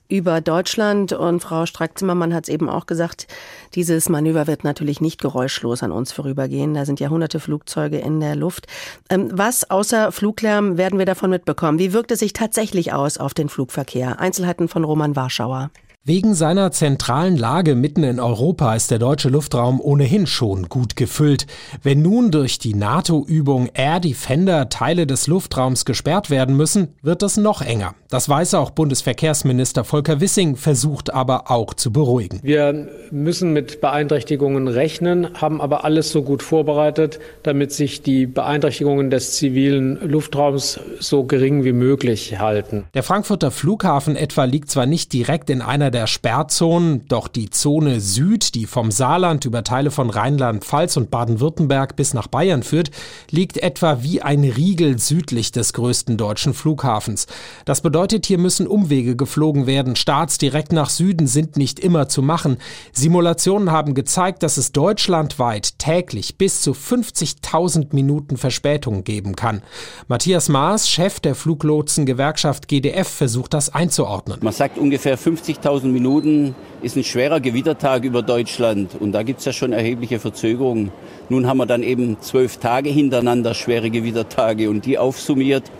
über 0.08 0.40
Deutschland. 0.40 1.12
Und 1.12 1.40
Frau 1.40 1.66
Strack-Zimmermann 1.66 2.32
hat 2.32 2.44
es 2.44 2.48
eben 2.48 2.70
auch 2.70 2.86
gesagt, 2.86 3.26
dieses 3.74 4.08
Manöver 4.08 4.46
wird 4.46 4.64
natürlich 4.64 5.02
nicht 5.02 5.20
geräuschlos 5.20 5.82
an 5.82 5.92
uns 5.92 6.12
vorübergehen. 6.12 6.72
Da 6.72 6.86
sind 6.86 7.00
ja 7.00 7.10
hunderte 7.10 7.38
Flugzeuge 7.38 7.98
in 7.98 8.20
der 8.20 8.34
Luft. 8.34 8.66
Ähm, 9.10 9.28
was 9.30 9.70
außer 9.70 10.10
Fluglärm 10.10 10.78
werden 10.78 10.98
wir 10.98 11.06
davon 11.06 11.28
mitbekommen? 11.28 11.78
Wie 11.78 11.92
wirkt 11.92 12.12
es 12.12 12.20
sich 12.20 12.32
tatsächlich 12.32 12.94
aus 12.94 13.18
auf 13.18 13.34
den 13.34 13.50
Flugverkehr? 13.50 14.18
Einzelheiten 14.18 14.68
von 14.68 14.84
Roman 14.84 15.16
Warschauer. 15.16 15.70
Wegen 16.02 16.32
seiner 16.32 16.72
zentralen 16.72 17.36
Lage 17.36 17.74
mitten 17.74 18.04
in 18.04 18.20
Europa 18.20 18.74
ist 18.74 18.90
der 18.90 18.98
deutsche 18.98 19.28
Luftraum 19.28 19.82
ohnehin 19.82 20.26
schon 20.26 20.70
gut 20.70 20.96
gefüllt. 20.96 21.46
Wenn 21.82 22.00
nun 22.00 22.30
durch 22.30 22.58
die 22.58 22.72
NATO-Übung 22.72 23.68
Air 23.74 24.00
Defender 24.00 24.70
Teile 24.70 25.06
des 25.06 25.26
Luftraums 25.26 25.84
gesperrt 25.84 26.30
werden 26.30 26.56
müssen, 26.56 26.94
wird 27.02 27.22
es 27.22 27.36
noch 27.36 27.60
enger. 27.60 27.94
Das 28.08 28.30
weiß 28.30 28.54
auch 28.54 28.70
Bundesverkehrsminister 28.70 29.84
Volker 29.84 30.22
Wissing, 30.22 30.56
versucht 30.56 31.12
aber 31.12 31.50
auch 31.50 31.74
zu 31.74 31.92
beruhigen. 31.92 32.40
Wir 32.42 32.88
müssen 33.10 33.52
mit 33.52 33.82
Beeinträchtigungen 33.82 34.68
rechnen, 34.68 35.34
haben 35.34 35.60
aber 35.60 35.84
alles 35.84 36.10
so 36.10 36.22
gut 36.22 36.42
vorbereitet, 36.42 37.20
damit 37.42 37.72
sich 37.72 38.00
die 38.00 38.24
Beeinträchtigungen 38.24 39.10
des 39.10 39.36
zivilen 39.36 40.00
Luftraums 40.00 40.80
so 40.98 41.24
gering 41.24 41.62
wie 41.62 41.74
möglich 41.74 42.38
halten. 42.38 42.84
Der 42.94 43.02
Frankfurter 43.02 43.50
Flughafen 43.50 44.16
etwa 44.16 44.44
liegt 44.44 44.70
zwar 44.70 44.86
nicht 44.86 45.12
direkt 45.12 45.50
in 45.50 45.60
einer 45.60 45.89
der 45.90 46.06
Sperrzonen, 46.06 47.06
doch 47.08 47.28
die 47.28 47.50
Zone 47.50 48.00
Süd, 48.00 48.54
die 48.54 48.66
vom 48.66 48.90
Saarland 48.90 49.44
über 49.44 49.64
Teile 49.64 49.90
von 49.90 50.10
Rheinland-Pfalz 50.10 50.96
und 50.96 51.10
Baden-Württemberg 51.10 51.96
bis 51.96 52.14
nach 52.14 52.26
Bayern 52.26 52.62
führt, 52.62 52.90
liegt 53.30 53.58
etwa 53.58 54.02
wie 54.02 54.22
ein 54.22 54.44
Riegel 54.44 54.98
südlich 54.98 55.52
des 55.52 55.72
größten 55.72 56.16
deutschen 56.16 56.54
Flughafens. 56.54 57.26
Das 57.64 57.80
bedeutet, 57.80 58.26
hier 58.26 58.38
müssen 58.38 58.66
Umwege 58.66 59.16
geflogen 59.16 59.66
werden. 59.66 59.96
Starts 59.96 60.38
direkt 60.38 60.72
nach 60.72 60.90
Süden 60.90 61.26
sind 61.26 61.56
nicht 61.56 61.80
immer 61.80 62.08
zu 62.08 62.22
machen. 62.22 62.58
Simulationen 62.92 63.70
haben 63.70 63.94
gezeigt, 63.94 64.42
dass 64.42 64.56
es 64.56 64.72
deutschlandweit 64.72 65.78
täglich 65.78 66.38
bis 66.38 66.62
zu 66.62 66.72
50.000 66.72 67.88
Minuten 67.94 68.36
Verspätung 68.36 69.04
geben 69.04 69.36
kann. 69.36 69.62
Matthias 70.08 70.48
Maas, 70.48 70.88
Chef 70.88 71.20
der 71.20 71.34
Fluglotsen-Gewerkschaft 71.34 72.68
GDF, 72.68 73.08
versucht 73.08 73.54
das 73.54 73.72
einzuordnen. 73.74 74.38
Man 74.42 74.52
sagt 74.52 74.78
ungefähr 74.78 75.18
50.000 75.18 75.79
1000 75.80 75.94
Minuten 75.94 76.54
ist 76.82 76.96
ein 76.96 77.04
schwerer 77.04 77.40
Gewittertag 77.40 78.04
über 78.04 78.20
Deutschland 78.22 78.96
und 79.00 79.12
da 79.12 79.22
gibt 79.22 79.38
es 79.38 79.46
ja 79.46 79.52
schon 79.54 79.72
erhebliche 79.72 80.18
Verzögerungen. 80.18 80.92
Nun 81.30 81.46
haben 81.46 81.56
wir 81.56 81.64
dann 81.64 81.82
eben 81.82 82.20
zwölf 82.20 82.58
Tage 82.58 82.90
hintereinander 82.90 83.54
schwere 83.54 83.88
Gewittertage 83.88 84.68
und 84.68 84.84
die 84.84 84.98
aufsummiert 84.98 85.70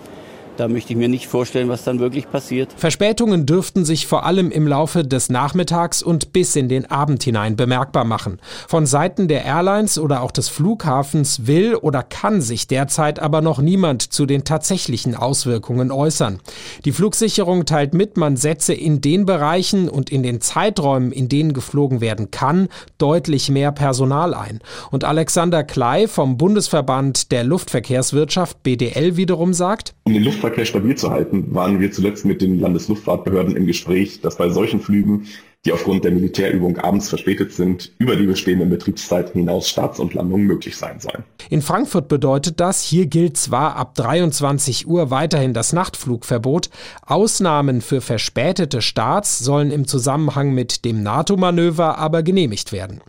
da 0.61 0.69
möchte 0.69 0.93
ich 0.93 0.99
mir 0.99 1.09
nicht 1.09 1.27
vorstellen, 1.27 1.71
was 1.71 1.85
dann 1.85 2.01
wirklich 2.01 2.31
passiert. 2.31 2.75
Verspätungen 2.77 3.47
dürften 3.47 3.87
sich 3.87 4.07
vor 4.07 4.27
allem 4.27 4.51
im 4.51 4.69
Laufe 4.69 5.05
des 5.05 5.31
Nachmittags 5.31 6.03
und 6.03 6.35
bis 6.35 6.55
in 6.55 6.69
den 6.69 6.91
Abend 6.91 7.23
hinein 7.23 7.57
bemerkbar 7.57 8.05
machen. 8.05 8.39
Von 8.69 8.85
Seiten 8.85 9.27
der 9.27 9.47
Airlines 9.47 9.99
oder 9.99 10.23
auch 10.23 10.31
des 10.31 10.51
Flughafens 10.51 11.47
will 11.47 11.77
oder 11.77 12.03
kann 12.03 12.43
sich 12.43 12.69
derzeit 12.69 13.21
aber 13.21 13.41
noch 13.41 13.59
niemand 13.59 14.03
zu 14.03 14.27
den 14.27 14.45
tatsächlichen 14.45 15.15
Auswirkungen 15.15 15.91
äußern. 15.91 16.41
Die 16.85 16.93
Flugsicherung 16.93 17.65
teilt 17.65 17.95
mit, 17.95 18.19
man 18.19 18.37
setze 18.37 18.75
in 18.75 19.01
den 19.01 19.25
Bereichen 19.25 19.89
und 19.89 20.11
in 20.11 20.23
den 20.23 20.43
Zeiträumen, 20.43 21.11
in 21.11 21.31
denen 21.31 21.55
geflogen 21.55 22.03
werden 22.03 22.31
kann, 22.31 22.69
deutlich 22.99 23.49
mehr 23.49 23.73
Personal 23.73 24.35
ein. 24.35 24.61
Und 24.91 25.05
Alexander 25.05 25.65
Klei 25.65 26.07
vom 26.07 26.37
Bundesverband 26.37 27.33
der 27.33 27.45
Luftverkehrswirtschaft 27.45 28.63
BDL 28.63 29.17
wiederum 29.17 29.55
sagt, 29.55 29.95
um 30.05 30.15
den 30.15 30.25
Luftverkehr 30.25 30.50
stabil 30.65 30.97
zu 30.97 31.11
halten, 31.11 31.55
waren 31.55 31.81
wir 31.81 31.93
zuletzt 31.93 32.25
mit 32.25 32.43
den 32.43 32.61
Landesluftfahrtbehörden 32.61 33.57
im 33.57 33.67
Gespräch, 33.67 34.21
dass 34.21 34.37
bei 34.37 34.49
solchen 34.49 34.81
Flügen 34.81 35.27
die 35.67 35.73
aufgrund 35.73 36.05
der 36.05 36.13
Militärübung 36.13 36.79
abends 36.79 37.11
verspätet 37.11 37.53
sind, 37.53 37.93
über 37.99 38.17
die 38.17 38.25
bestehenden 38.25 38.71
Betriebszeiten 38.71 39.41
hinaus 39.41 39.69
Starts 39.69 40.01
und 40.01 40.15
Landungen 40.15 40.47
möglich 40.47 40.77
sein 40.77 41.01
sollen. 41.01 41.25
In 41.51 41.61
Frankfurt 41.61 42.09
bedeutet 42.09 42.61
das, 42.61 42.83
hier 42.83 43.07
gilt 43.07 43.37
zwar 43.37 43.77
ab 43.77 43.95
23 43.95 44.87
Uhr 44.87 45.11
weiterhin 45.11 45.53
das 45.53 45.75
Nachtflugverbot, 45.75 46.71
Ausnahmen 47.05 47.83
für 47.83 48.01
verspätete 48.01 48.81
Starts 48.81 49.39
sollen 49.39 49.71
im 49.71 49.87
Zusammenhang 49.87 50.55
mit 50.55 50.87
dem 50.87 51.03
NATO-Manöver 51.03 51.99
aber 51.99 52.23
genehmigt 52.23 52.73
werden. 52.73 53.03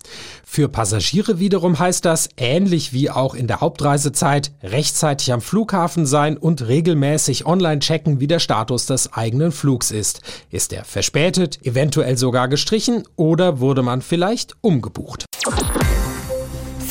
Für 0.44 0.68
Passagiere 0.68 1.40
wiederum 1.40 1.80
heißt 1.80 2.04
das, 2.04 2.28
ähnlich 2.36 2.92
wie 2.92 3.10
auch 3.10 3.36
in 3.36 3.48
der 3.48 3.62
Hauptreisezeit, 3.62 4.52
rechtzeitig 4.62 5.32
am 5.32 5.40
Flughafen 5.40 6.06
sein 6.06 6.36
und 6.36 6.68
regelmäßig 6.68 7.46
online 7.46 7.80
checken, 7.80 8.20
wie 8.20 8.28
der 8.28 8.40
Status 8.40 8.86
des 8.86 9.14
eigenen 9.14 9.54
Flugs 9.54 9.92
ist. 9.92 10.20
Ist 10.50 10.74
er 10.74 10.84
verspätet, 10.84 11.66
eventuell 11.66 12.18
sogar 12.18 12.41
gestrichen 12.48 13.04
oder 13.16 13.60
wurde 13.60 13.82
man 13.82 14.02
vielleicht 14.02 14.56
umgebucht? 14.62 15.26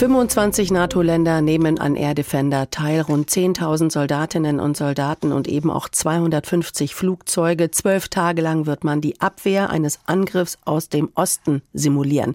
25 0.00 0.70
NATO-Länder 0.70 1.42
nehmen 1.42 1.78
an 1.78 1.94
Air 1.94 2.14
Defender 2.14 2.70
teil, 2.70 3.02
rund 3.02 3.28
10.000 3.28 3.92
Soldatinnen 3.92 4.58
und 4.58 4.74
Soldaten 4.74 5.30
und 5.30 5.46
eben 5.46 5.70
auch 5.70 5.90
250 5.90 6.94
Flugzeuge. 6.94 7.70
Zwölf 7.70 8.08
Tage 8.08 8.40
lang 8.40 8.64
wird 8.64 8.82
man 8.82 9.02
die 9.02 9.20
Abwehr 9.20 9.68
eines 9.68 9.98
Angriffs 10.06 10.56
aus 10.64 10.88
dem 10.88 11.10
Osten 11.16 11.60
simulieren. 11.74 12.34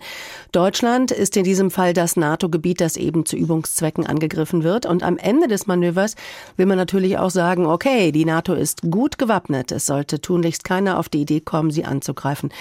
Deutschland 0.51 1.09
ist 1.09 1.37
in 1.37 1.43
diesem 1.43 1.71
Fall 1.71 1.93
das 1.93 2.17
NATO-Gebiet, 2.17 2.81
das 2.81 2.97
eben 2.97 3.25
zu 3.25 3.35
Übungszwecken 3.35 4.05
angegriffen 4.05 4.61
wird. 4.61 4.85
Und 4.85 5.01
am 5.01 5.17
Ende 5.17 5.47
des 5.47 5.65
Manövers 5.65 6.13
will 6.57 6.67
man 6.67 6.77
natürlich 6.77 7.17
auch 7.17 7.31
sagen, 7.31 7.65
okay, 7.65 8.11
die 8.11 8.25
NATO 8.25 8.53
ist 8.53 8.83
gut 8.91 9.17
gewappnet. 9.17 9.71
Es 9.71 9.87
sollte 9.87 10.21
tunlichst 10.21 10.65
keiner 10.65 10.99
auf 10.99 11.09
die 11.09 11.21
Idee 11.21 11.39
kommen, 11.39 11.71
sie 11.71 11.83
anzugreifen. 11.83 12.53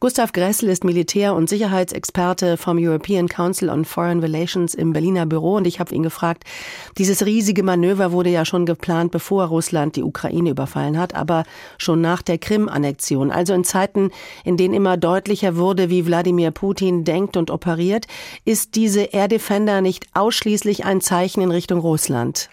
Gustav 0.00 0.32
Gressel 0.32 0.70
ist 0.70 0.82
Militär- 0.82 1.34
und 1.34 1.50
Sicherheitsexperte 1.50 2.56
vom 2.56 2.78
European 2.78 3.28
Council 3.28 3.68
on 3.68 3.84
Foreign 3.84 4.20
Relations 4.20 4.45
Relations 4.46 4.74
im 4.74 4.92
Berliner 4.92 5.26
Büro 5.26 5.56
und 5.56 5.66
ich 5.66 5.80
habe 5.80 5.94
ihn 5.94 6.04
gefragt, 6.04 6.44
dieses 6.98 7.26
riesige 7.26 7.64
Manöver 7.64 8.12
wurde 8.12 8.30
ja 8.30 8.44
schon 8.44 8.64
geplant, 8.64 9.10
bevor 9.10 9.46
Russland 9.46 9.96
die 9.96 10.04
Ukraine 10.04 10.50
überfallen 10.50 10.98
hat, 10.98 11.14
aber 11.14 11.44
schon 11.78 12.00
nach 12.00 12.22
der 12.22 12.38
Krim-Annexion, 12.38 13.32
also 13.32 13.54
in 13.54 13.64
Zeiten, 13.64 14.10
in 14.44 14.56
denen 14.56 14.74
immer 14.74 14.96
deutlicher 14.96 15.56
wurde, 15.56 15.90
wie 15.90 16.06
Wladimir 16.06 16.52
Putin 16.52 17.04
denkt 17.04 17.36
und 17.36 17.50
operiert, 17.50 18.06
ist 18.44 18.76
diese 18.76 19.02
Air 19.02 19.28
Defender 19.28 19.80
nicht 19.80 20.06
ausschließlich 20.14 20.84
ein 20.84 21.00
Zeichen 21.00 21.42
in 21.42 21.50
Richtung 21.50 21.80
Russland? 21.80 22.48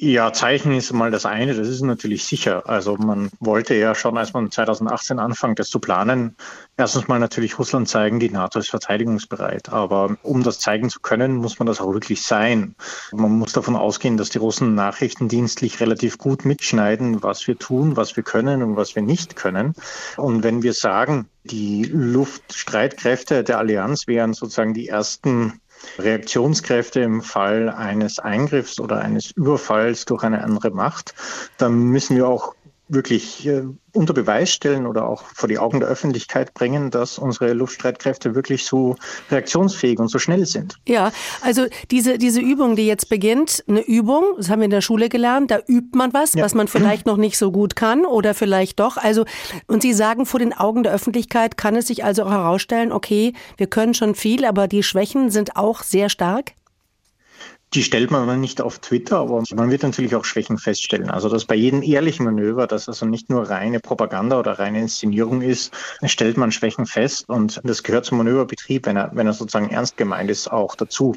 Ja, 0.00 0.32
Zeichen 0.32 0.74
ist 0.74 0.92
mal 0.92 1.10
das 1.10 1.26
eine, 1.26 1.54
das 1.54 1.66
ist 1.66 1.82
natürlich 1.82 2.24
sicher. 2.24 2.68
Also 2.68 2.96
man 2.96 3.30
wollte 3.40 3.74
ja 3.74 3.96
schon, 3.96 4.16
als 4.16 4.32
man 4.32 4.48
2018 4.48 5.18
anfängt, 5.18 5.58
das 5.58 5.70
zu 5.70 5.80
planen, 5.80 6.36
erstens 6.76 7.08
mal 7.08 7.18
natürlich 7.18 7.58
Russland 7.58 7.88
zeigen, 7.88 8.20
die 8.20 8.30
NATO 8.30 8.60
ist 8.60 8.70
verteidigungsbereit. 8.70 9.70
Aber 9.70 10.16
um 10.22 10.44
das 10.44 10.60
zeigen 10.60 10.88
zu 10.88 11.00
können, 11.00 11.34
muss 11.34 11.58
man 11.58 11.66
das 11.66 11.80
auch 11.80 11.92
wirklich 11.92 12.22
sein. 12.22 12.76
Man 13.10 13.32
muss 13.38 13.52
davon 13.54 13.74
ausgehen, 13.74 14.16
dass 14.16 14.30
die 14.30 14.38
Russen 14.38 14.76
nachrichtendienstlich 14.76 15.80
relativ 15.80 16.16
gut 16.16 16.44
mitschneiden, 16.44 17.24
was 17.24 17.48
wir 17.48 17.58
tun, 17.58 17.96
was 17.96 18.14
wir 18.14 18.22
können 18.22 18.62
und 18.62 18.76
was 18.76 18.94
wir 18.94 19.02
nicht 19.02 19.34
können. 19.34 19.74
Und 20.16 20.44
wenn 20.44 20.62
wir 20.62 20.74
sagen, 20.74 21.28
die 21.42 21.82
Luftstreitkräfte 21.84 23.42
der 23.42 23.58
Allianz 23.58 24.06
wären 24.06 24.32
sozusagen 24.32 24.74
die 24.74 24.86
ersten 24.86 25.60
Reaktionskräfte 25.98 27.00
im 27.00 27.22
Fall 27.22 27.68
eines 27.68 28.18
Eingriffs 28.18 28.80
oder 28.80 29.00
eines 29.00 29.30
Überfalls 29.32 30.04
durch 30.04 30.22
eine 30.22 30.42
andere 30.42 30.70
Macht, 30.70 31.14
dann 31.56 31.78
müssen 31.84 32.16
wir 32.16 32.28
auch 32.28 32.54
wirklich 32.88 33.46
äh, 33.46 33.62
unter 33.92 34.14
Beweis 34.14 34.50
stellen 34.50 34.86
oder 34.86 35.08
auch 35.08 35.22
vor 35.34 35.48
die 35.48 35.58
Augen 35.58 35.80
der 35.80 35.88
Öffentlichkeit 35.88 36.54
bringen, 36.54 36.90
dass 36.90 37.18
unsere 37.18 37.52
Luftstreitkräfte 37.52 38.34
wirklich 38.34 38.64
so 38.64 38.96
reaktionsfähig 39.30 39.98
und 39.98 40.08
so 40.08 40.18
schnell 40.18 40.46
sind. 40.46 40.76
Ja, 40.86 41.10
also 41.42 41.66
diese, 41.90 42.18
diese 42.18 42.40
Übung, 42.40 42.76
die 42.76 42.86
jetzt 42.86 43.08
beginnt, 43.08 43.64
eine 43.68 43.80
Übung, 43.80 44.24
das 44.36 44.50
haben 44.50 44.60
wir 44.60 44.66
in 44.66 44.70
der 44.70 44.80
Schule 44.80 45.08
gelernt, 45.08 45.50
da 45.50 45.58
übt 45.66 45.96
man 45.96 46.12
was, 46.12 46.34
ja. 46.34 46.44
was 46.44 46.54
man 46.54 46.68
vielleicht 46.68 47.06
noch 47.06 47.16
nicht 47.16 47.38
so 47.38 47.50
gut 47.50 47.76
kann 47.76 48.04
oder 48.04 48.34
vielleicht 48.34 48.80
doch. 48.80 48.96
Also, 48.96 49.24
und 49.66 49.82
Sie 49.82 49.92
sagen, 49.92 50.26
vor 50.26 50.40
den 50.40 50.52
Augen 50.52 50.82
der 50.82 50.92
Öffentlichkeit 50.92 51.56
kann 51.56 51.76
es 51.76 51.86
sich 51.88 52.04
also 52.04 52.24
auch 52.24 52.30
herausstellen, 52.30 52.92
okay, 52.92 53.32
wir 53.56 53.66
können 53.66 53.94
schon 53.94 54.14
viel, 54.14 54.44
aber 54.44 54.68
die 54.68 54.82
Schwächen 54.82 55.30
sind 55.30 55.56
auch 55.56 55.82
sehr 55.82 56.08
stark? 56.08 56.52
Die 57.74 57.82
stellt 57.82 58.10
man 58.10 58.40
nicht 58.40 58.62
auf 58.62 58.78
Twitter, 58.78 59.18
aber 59.18 59.42
man 59.54 59.70
wird 59.70 59.82
natürlich 59.82 60.14
auch 60.14 60.24
Schwächen 60.24 60.56
feststellen. 60.56 61.10
Also 61.10 61.28
dass 61.28 61.44
bei 61.44 61.54
jedem 61.54 61.82
ehrlichen 61.82 62.24
Manöver, 62.24 62.66
das 62.66 62.88
also 62.88 63.04
nicht 63.04 63.28
nur 63.28 63.50
reine 63.50 63.78
Propaganda 63.78 64.38
oder 64.38 64.58
reine 64.58 64.80
Inszenierung 64.80 65.42
ist, 65.42 65.72
stellt 66.04 66.38
man 66.38 66.50
Schwächen 66.50 66.86
fest 66.86 67.28
und 67.28 67.60
das 67.64 67.82
gehört 67.82 68.06
zum 68.06 68.18
Manöverbetrieb, 68.18 68.86
wenn 68.86 68.96
er, 68.96 69.10
wenn 69.12 69.26
er 69.26 69.34
sozusagen 69.34 69.68
ernst 69.68 69.98
gemeint 69.98 70.30
ist, 70.30 70.50
auch 70.50 70.76
dazu. 70.76 71.14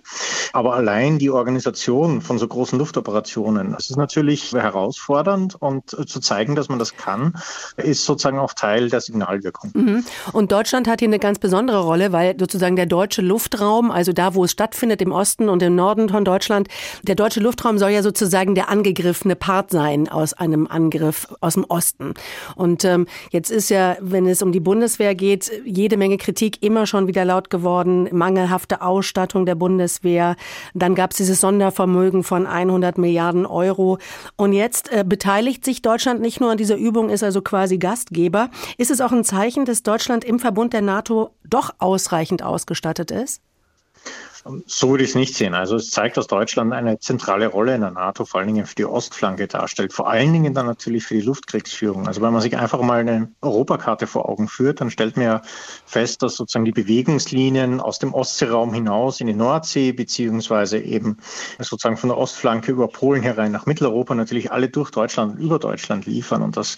Aber 0.52 0.76
allein 0.76 1.20
die 1.20 1.30
Organisation 1.30 2.20
von 2.20 2.38
so 2.38 2.48
großen 2.48 2.78
Luftoperationen, 2.78 3.72
das 3.72 3.90
ist 3.90 3.96
natürlich 3.96 4.52
herausfordernd 4.52 5.56
und 5.56 5.90
zu 5.90 6.20
zeigen, 6.20 6.56
dass 6.56 6.68
man 6.68 6.80
das 6.80 6.98
kann, 6.98 7.34
ist 7.78 8.06
sozusagen 8.06 8.40
auch 8.40 8.54
Teil 8.54 8.90
der 8.90 9.00
Signalwirkung. 9.00 9.72
Mhm. 9.74 10.06
Und 10.34 10.52
Deutschland 10.52 10.90
hat 10.90 11.00
hier 11.00 11.08
eine 11.08 11.20
ganz 11.20 11.40
besondere 11.40 11.80
Rolle, 11.80 12.12
weil 12.12 12.36
sozusagen 12.38 12.76
der 12.76 12.88
deutsche 12.88 13.22
Luftraum, 13.22 13.90
also 13.90 14.12
da, 14.12 14.36
wo 14.36 14.44
es 14.44 14.52
stattfindet, 14.52 15.02
im 15.02 15.14
Osten 15.14 15.48
und 15.48 15.64
im 15.64 15.76
Norden 15.76 16.10
von 16.10 16.26
Deutschland, 16.26 16.41
Deutschland. 16.42 16.70
Der 17.04 17.14
deutsche 17.14 17.40
Luftraum 17.40 17.78
soll 17.78 17.92
ja 17.92 18.02
sozusagen 18.02 18.56
der 18.56 18.68
angegriffene 18.68 19.36
Part 19.36 19.70
sein 19.70 20.10
aus 20.10 20.34
einem 20.34 20.66
Angriff 20.66 21.28
aus 21.40 21.54
dem 21.54 21.66
Osten. 21.66 22.16
Und 22.56 22.84
ähm, 22.84 23.06
jetzt 23.30 23.52
ist 23.52 23.70
ja, 23.70 23.96
wenn 24.02 24.26
es 24.26 24.42
um 24.42 24.52
die 24.52 24.60
Bundeswehr 24.60 25.14
geht, 25.14 25.52
jede 25.66 25.98
Menge 25.98 26.18
Kritik 26.18 26.64
immer 26.64 26.88
schon 26.88 27.06
wieder 27.06 27.26
laut 27.26 27.52
geworden. 27.52 28.10
Mangelhafte 28.12 28.82
Ausstattung 28.82 29.46
der 29.46 29.54
Bundeswehr. 29.54 30.36
Dann 30.74 30.96
gab 30.96 31.12
es 31.12 31.18
dieses 31.18 31.42
Sondervermögen 31.42 32.24
von 32.24 32.48
100 32.48 32.98
Milliarden 32.98 33.46
Euro. 33.46 34.00
Und 34.36 34.54
jetzt 34.54 34.92
äh, 34.92 35.04
beteiligt 35.08 35.64
sich 35.64 35.84
Deutschland 35.84 36.22
nicht 36.22 36.42
nur 36.42 36.50
an 36.50 36.58
dieser 36.58 36.76
Übung, 36.76 37.12
ist 37.12 37.24
also 37.24 37.44
quasi 37.44 37.78
Gastgeber. 37.78 38.50
Ist 38.80 38.90
es 38.90 39.00
auch 39.00 39.12
ein 39.12 39.24
Zeichen, 39.24 39.66
dass 39.66 39.84
Deutschland 39.84 40.24
im 40.24 40.40
Verbund 40.40 40.74
der 40.74 40.82
NATO 40.82 41.36
doch 41.44 41.70
ausreichend 41.78 42.42
ausgestattet 42.42 43.12
ist? 43.12 43.44
So 44.66 44.90
würde 44.90 45.04
ich 45.04 45.12
es 45.12 45.16
nicht 45.16 45.36
sehen. 45.36 45.54
Also 45.54 45.76
es 45.76 45.92
zeigt, 45.92 46.18
dass 46.18 46.26
Deutschland 46.26 46.74
eine 46.74 46.98
zentrale 47.00 47.48
Rolle 47.48 47.76
in 47.76 47.82
der 47.82 47.92
NATO, 47.92 48.26
vor 48.26 48.40
allen 48.40 48.48
Dingen 48.48 48.66
für 48.66 48.74
die 48.74 48.86
Ostflanke 48.86 49.48
darstellt. 49.48 49.94
Vor 49.94 50.10
allen 50.10 50.34
Dingen 50.34 50.56
dann 50.56 50.66
natürlich 50.66 51.04
für 51.06 51.14
die 51.14 51.22
Luftkriegsführung. 51.22 52.08
Also 52.08 52.22
wenn 52.22 52.34
man 52.34 52.42
sich 52.42 52.58
einfach 52.58 52.82
mal 52.82 53.02
eine 53.02 53.32
Europakarte 53.42 54.08
vor 54.08 54.28
Augen 54.28 54.48
führt, 54.48 54.82
dann 54.82 54.90
stellt 54.90 55.16
man 55.16 55.26
ja 55.26 55.42
fest, 55.86 56.24
dass 56.24 56.36
sozusagen 56.36 56.66
die 56.66 56.72
Bewegungslinien 56.72 57.80
aus 57.80 58.00
dem 58.00 58.16
Ostseeraum 58.16 58.74
hinaus 58.74 59.22
in 59.22 59.28
die 59.28 59.36
Nordsee, 59.36 59.92
beziehungsweise 59.92 60.80
eben 60.80 61.18
sozusagen 61.60 61.98
von 61.98 62.10
der 62.10 62.18
Ostflanke 62.18 62.72
über 62.72 62.88
Polen 62.88 63.22
herein 63.22 63.52
nach 63.52 63.68
Mitteleuropa 63.68 64.16
natürlich 64.16 64.52
alle 64.52 64.70
durch 64.70 64.90
Deutschland 64.90 65.36
und 65.36 65.40
über 65.40 65.60
Deutschland 65.60 66.08
liefern 66.08 66.42
und 66.42 66.58
dass 66.58 66.78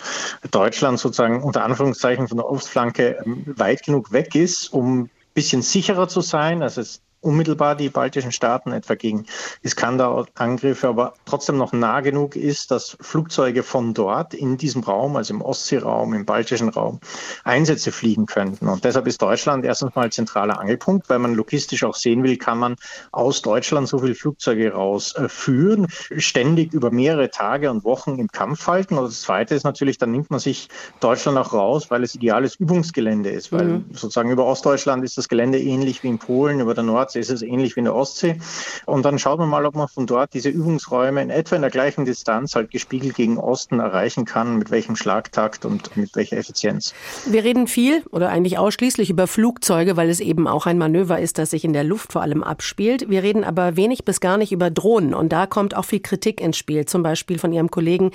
Deutschland 0.51 1.00
sozusagen 1.00 1.41
unter 1.41 1.63
Anführungszeichen 1.63 2.27
von 2.27 2.38
der 2.38 2.50
Ostflanke 2.50 3.24
ähm, 3.25 3.46
weit 3.55 3.84
genug 3.84 4.12
weg 4.12 4.36
ist, 4.36 4.74
um 4.74 5.10
bisschen 5.34 5.62
sicherer 5.62 6.08
zu 6.08 6.22
sein. 6.22 6.62
Also 6.62 6.82
es 6.82 7.01
unmittelbar 7.24 7.75
die 7.75 7.89
baltischen 7.89 8.32
Staaten 8.32 8.72
etwa 8.72 8.96
gegen 8.96 9.25
Iskander-Angriffe, 9.62 10.88
aber 10.88 11.13
trotzdem 11.25 11.58
noch 11.58 11.74
nah 11.74 12.01
genug 12.01 12.36
ist, 12.36 12.72
dass 12.72 12.98
Flugzeuge 13.00 13.63
von 13.63 13.94
dort 13.94 14.34
in 14.34 14.58
diesem 14.58 14.84
Raum, 14.84 15.15
also 15.15 15.34
im 15.34 15.42
Ostseeraum, 15.42 16.13
im 16.13 16.25
baltischen 16.25 16.70
Raum, 16.70 17.00
Einsätze 17.44 17.92
fliegen 17.92 18.25
könnten. 18.25 18.68
Und 18.68 18.84
deshalb 18.84 19.08
ist 19.08 19.22
Deutschland 19.22 19.65
erstens 19.65 19.96
mal 19.96 20.12
zentraler 20.12 20.60
Angelpunkt, 20.60 21.10
weil 21.10 21.20
man 21.20 21.34
logistisch 21.34 21.84
auch 21.84 21.96
sehen 21.96 22.24
will, 22.24 22.38
kann 22.38 22.58
man 22.58 22.75
aus 23.12 23.42
Deutschland 23.42 23.88
so 23.88 24.00
viele 24.00 24.15
Flugzeuge 24.15 24.74
rausführen, 24.74 25.88
ständig 26.18 26.74
über 26.74 26.92
mehrere 26.92 27.30
Tage 27.30 27.72
und 27.72 27.84
Wochen 27.84 28.20
im 28.20 28.27
Kampf 28.27 28.68
halten. 28.68 28.98
Und 28.98 29.06
das 29.06 29.22
Zweite 29.22 29.56
ist 29.56 29.63
natürlich, 29.63 29.98
dann 29.98 30.12
nimmt 30.12 30.30
man 30.30 30.39
sich 30.39 30.68
Deutschland 31.00 31.38
auch 31.38 31.53
raus, 31.53 31.89
weil 31.89 32.03
es 32.03 32.15
ideales 32.15 32.56
Übungsgelände 32.56 33.30
ist, 33.30 33.51
weil 33.51 33.65
mhm. 33.65 33.86
sozusagen 33.92 34.32
über 34.32 34.46
Ostdeutschland 34.46 35.03
ist 35.03 35.18
das 35.18 35.30
Gelände 35.30 35.60
ähnlich 35.60 36.03
wie 36.03 36.10
in 36.10 36.20
Polen, 36.20 36.60
über 36.60 36.74
der 36.74 36.84
Nordsee 37.13 37.20
ist 37.20 37.29
es 37.29 37.41
ähnlich 37.41 37.75
wie 37.75 37.82
in 37.82 37.86
der 37.86 37.96
Ostsee. 37.96 38.38
Und 38.86 39.03
dann 39.05 39.20
schaut 39.20 39.39
man 39.39 39.50
mal, 39.50 39.65
ob 39.65 39.75
man 39.75 39.88
von 39.88 40.05
dort 40.05 40.34
diese 40.34 40.50
Übungsräume 40.50 41.22
in 41.22 41.29
etwa 41.29 41.55
in 41.55 41.62
der 41.62 41.72
gleichen 41.72 42.05
Distanz 42.05 42.55
halt 42.55 42.72
gespiegelt 42.72 43.15
gegen 43.15 43.38
Osten 43.38 43.79
erreichen 43.79 44.25
kann, 44.25 44.58
mit 44.58 44.72
welchem 44.72 44.96
Schlagtakt 44.96 45.65
und 45.65 45.96
mit 45.96 46.15
welcher 46.15 46.38
Effizienz. 46.38 46.93
Wir 47.25 47.43
reden 47.43 47.67
viel 47.67 48.03
oder 48.12 48.29
eigentlich 48.29 48.58
ausschließlich 48.58 49.10
über 49.10 49.27
Flugzeuge, 49.27 49.98
weil 49.98 50.10
es 50.10 50.20
eben 50.20 50.48
auch 50.48 50.65
ein 50.65 50.77
Manöver 50.77 51.20
ist, 51.20 51.38
das 51.38 51.51
sich 51.51 51.63
in 51.63 51.74
der 51.74 51.84
Luft 51.84 52.12
vor 52.13 52.22
allem 52.22 52.43
abspielt. 52.43 53.10
Wir 53.10 53.24
reden 53.24 53.43
aber 53.43 53.75
wenig 53.75 54.05
bis 54.05 54.20
gar 54.20 54.38
nicht 54.38 54.51
über 54.51 54.70
Drohnen. 54.70 55.13
Und 55.13 55.32
da 55.32 55.46
kommt 55.46 55.75
auch 55.75 55.86
viel 55.86 56.00
Kritik 56.00 56.41
ins 56.41 56.58
Spiel. 56.58 56.86
Zum 56.86 57.03
Beispiel 57.03 57.38
von 57.38 57.53
Ihrem 57.53 57.70
Kollegen, 57.70 58.12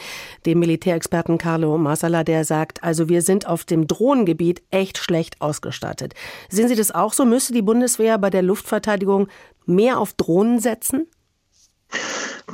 dem 0.47 0.59
Militärexperten 0.59 1.39
Carlo 1.39 1.79
Marsala, 1.79 2.25
der 2.25 2.45
sagt, 2.45 2.83
also 2.83 3.09
wir 3.09 3.23
sind 3.23 3.47
auf 3.47 3.65
dem 3.65 3.87
Drohnengebiet 3.87 4.63
echt 4.71 4.99
schlecht 4.99 5.41
ausgestattet. 5.41 6.15
Sehen 6.49 6.69
Sie 6.69 6.75
das 6.75 6.91
auch 6.91 7.13
so? 7.13 7.25
Müsste 7.25 7.53
die 7.53 7.63
Bundeswehr 7.63 8.19
bei 8.19 8.31
der 8.31 8.43
Luftverteidigung 8.43 8.88
Luftverteidigung 8.89 9.29
mehr 9.67 9.99
auf 9.99 10.15
Drohnen 10.15 10.61
setzen? 10.61 11.07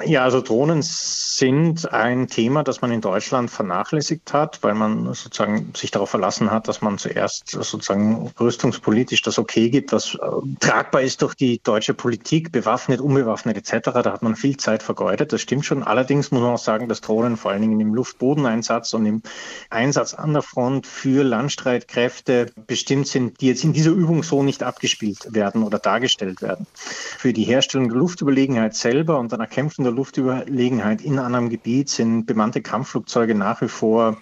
Ja, 0.04 0.24
also 0.24 0.40
Drohnen 0.40 0.82
sind 0.82 1.92
ein 1.92 2.26
Thema, 2.26 2.64
das 2.64 2.80
man 2.80 2.90
in 2.90 3.00
Deutschland 3.00 3.50
vernachlässigt 3.50 4.32
hat, 4.32 4.62
weil 4.62 4.74
man 4.74 5.14
sozusagen 5.14 5.72
sich 5.74 5.92
darauf 5.92 6.10
verlassen 6.10 6.50
hat, 6.50 6.66
dass 6.66 6.82
man 6.82 6.98
zuerst 6.98 7.50
sozusagen 7.50 8.32
rüstungspolitisch 8.38 9.22
das 9.22 9.38
Okay 9.38 9.70
gibt, 9.70 9.92
was 9.92 10.14
äh, 10.14 10.18
tragbar 10.58 11.02
ist 11.02 11.22
durch 11.22 11.34
die 11.34 11.60
deutsche 11.62 11.94
Politik, 11.94 12.50
bewaffnet, 12.50 13.00
unbewaffnet 13.00 13.56
etc. 13.56 13.90
Da 14.02 14.12
hat 14.12 14.22
man 14.22 14.34
viel 14.34 14.56
Zeit 14.56 14.82
vergeudet, 14.82 15.32
das 15.32 15.40
stimmt 15.40 15.64
schon. 15.64 15.84
Allerdings 15.84 16.32
muss 16.32 16.42
man 16.42 16.54
auch 16.54 16.58
sagen, 16.58 16.88
dass 16.88 17.00
Drohnen 17.00 17.36
vor 17.36 17.52
allen 17.52 17.62
Dingen 17.62 17.80
im 17.80 17.94
Luftbodeneinsatz 17.94 18.94
und 18.94 19.06
im 19.06 19.22
Einsatz 19.70 20.12
an 20.12 20.32
der 20.32 20.42
Front 20.42 20.86
für 20.86 21.22
Landstreitkräfte 21.22 22.52
bestimmt 22.66 23.06
sind, 23.06 23.40
die 23.40 23.46
jetzt 23.46 23.64
in 23.64 23.72
dieser 23.72 23.92
Übung 23.92 24.24
so 24.24 24.42
nicht 24.42 24.64
abgespielt 24.64 25.32
werden 25.32 25.62
oder 25.62 25.78
dargestellt 25.78 26.42
werden. 26.42 26.66
Für 26.74 27.32
die 27.32 27.44
Herstellung 27.44 27.88
der 27.88 27.98
Luftüberlegenheit 27.98 28.74
selber 28.74 29.18
und 29.24 29.32
dann 29.32 29.40
erkämpfen 29.40 29.84
der 29.84 29.92
Luftüberlegenheit 29.92 31.00
in 31.00 31.18
einem 31.18 31.48
Gebiet 31.48 31.88
sind 31.88 32.26
bemannte 32.26 32.60
Kampfflugzeuge 32.60 33.34
nach 33.34 33.62
wie 33.62 33.68
vor 33.68 34.18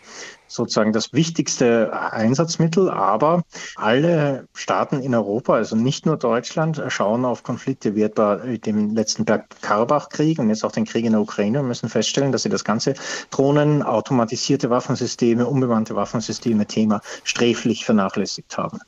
sozusagen 0.46 0.92
das 0.92 1.12
wichtigste 1.12 1.92
Einsatzmittel. 1.92 2.88
Aber 2.88 3.42
alle 3.74 4.46
Staaten 4.54 5.00
in 5.00 5.14
Europa, 5.14 5.54
also 5.54 5.74
nicht 5.74 6.06
nur 6.06 6.16
Deutschland, 6.18 6.80
schauen 6.88 7.24
auf 7.24 7.42
Konflikte 7.42 7.96
wie 7.96 8.02
etwa 8.02 8.36
dem 8.36 8.94
letzten 8.94 9.24
Bergkarabach-Krieg 9.24 10.38
und 10.38 10.50
jetzt 10.50 10.64
auch 10.64 10.72
den 10.72 10.84
Krieg 10.84 11.04
in 11.04 11.12
der 11.12 11.20
Ukraine 11.20 11.60
und 11.60 11.66
müssen 11.66 11.88
feststellen, 11.88 12.30
dass 12.30 12.44
sie 12.44 12.48
das 12.48 12.62
ganze 12.62 12.94
Drohnen, 13.30 13.82
automatisierte 13.82 14.70
Waffensysteme, 14.70 15.48
unbemannte 15.48 15.96
Waffensysteme 15.96 16.66
Thema 16.66 17.00
sträflich 17.24 17.84
vernachlässigt 17.84 18.56
haben. 18.56 18.78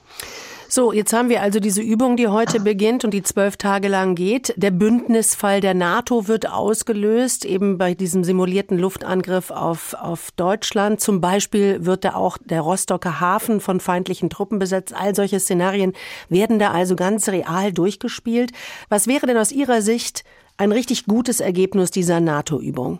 So, 0.75 0.91
jetzt 0.91 1.13
haben 1.13 1.29
wir 1.29 1.41
also 1.41 1.61
diese 1.61 1.83
Übung, 1.83 2.17
die 2.17 2.27
heute 2.27 2.59
beginnt 2.59 3.05
und 3.05 3.13
die 3.13 3.23
zwölf 3.23 3.57
Tage 3.57 3.87
lang 3.87 4.17
geht. 4.17 4.53
Der 4.57 4.73
Bündnisfall 4.73 5.61
der 5.61 5.73
NATO 5.73 6.27
wird 6.27 6.51
ausgelöst, 6.51 7.45
eben 7.45 7.79
bei 7.79 7.95
diesem 7.95 8.25
simulierten 8.25 8.77
Luftangriff 8.81 9.53
auf, 9.53 9.95
auf 9.95 10.33
Deutschland. 10.33 11.01
Zum 11.01 11.21
Beispiel 11.21 11.87
wird 11.87 12.05
da 12.05 12.17
auch 12.17 12.39
der 12.39 12.61
Rostocker 12.61 13.21
Hafen 13.21 13.61
von 13.61 13.79
feindlichen 13.79 14.31
Truppen 14.31 14.59
besetzt. 14.59 14.93
All 14.93 15.15
solche 15.15 15.39
Szenarien 15.39 15.93
werden 16.29 16.59
da 16.59 16.73
also 16.73 16.97
ganz 16.97 17.29
real 17.29 17.73
durchgespielt. 17.73 18.51
Was 18.89 19.07
wäre 19.07 19.29
denn 19.29 19.37
aus 19.37 19.53
Ihrer 19.53 19.81
Sicht 19.81 20.25
ein 20.57 20.73
richtig 20.73 21.07
gutes 21.07 21.39
Ergebnis 21.39 21.93
dieser 21.93 22.19
NATO-Übung? 22.19 22.99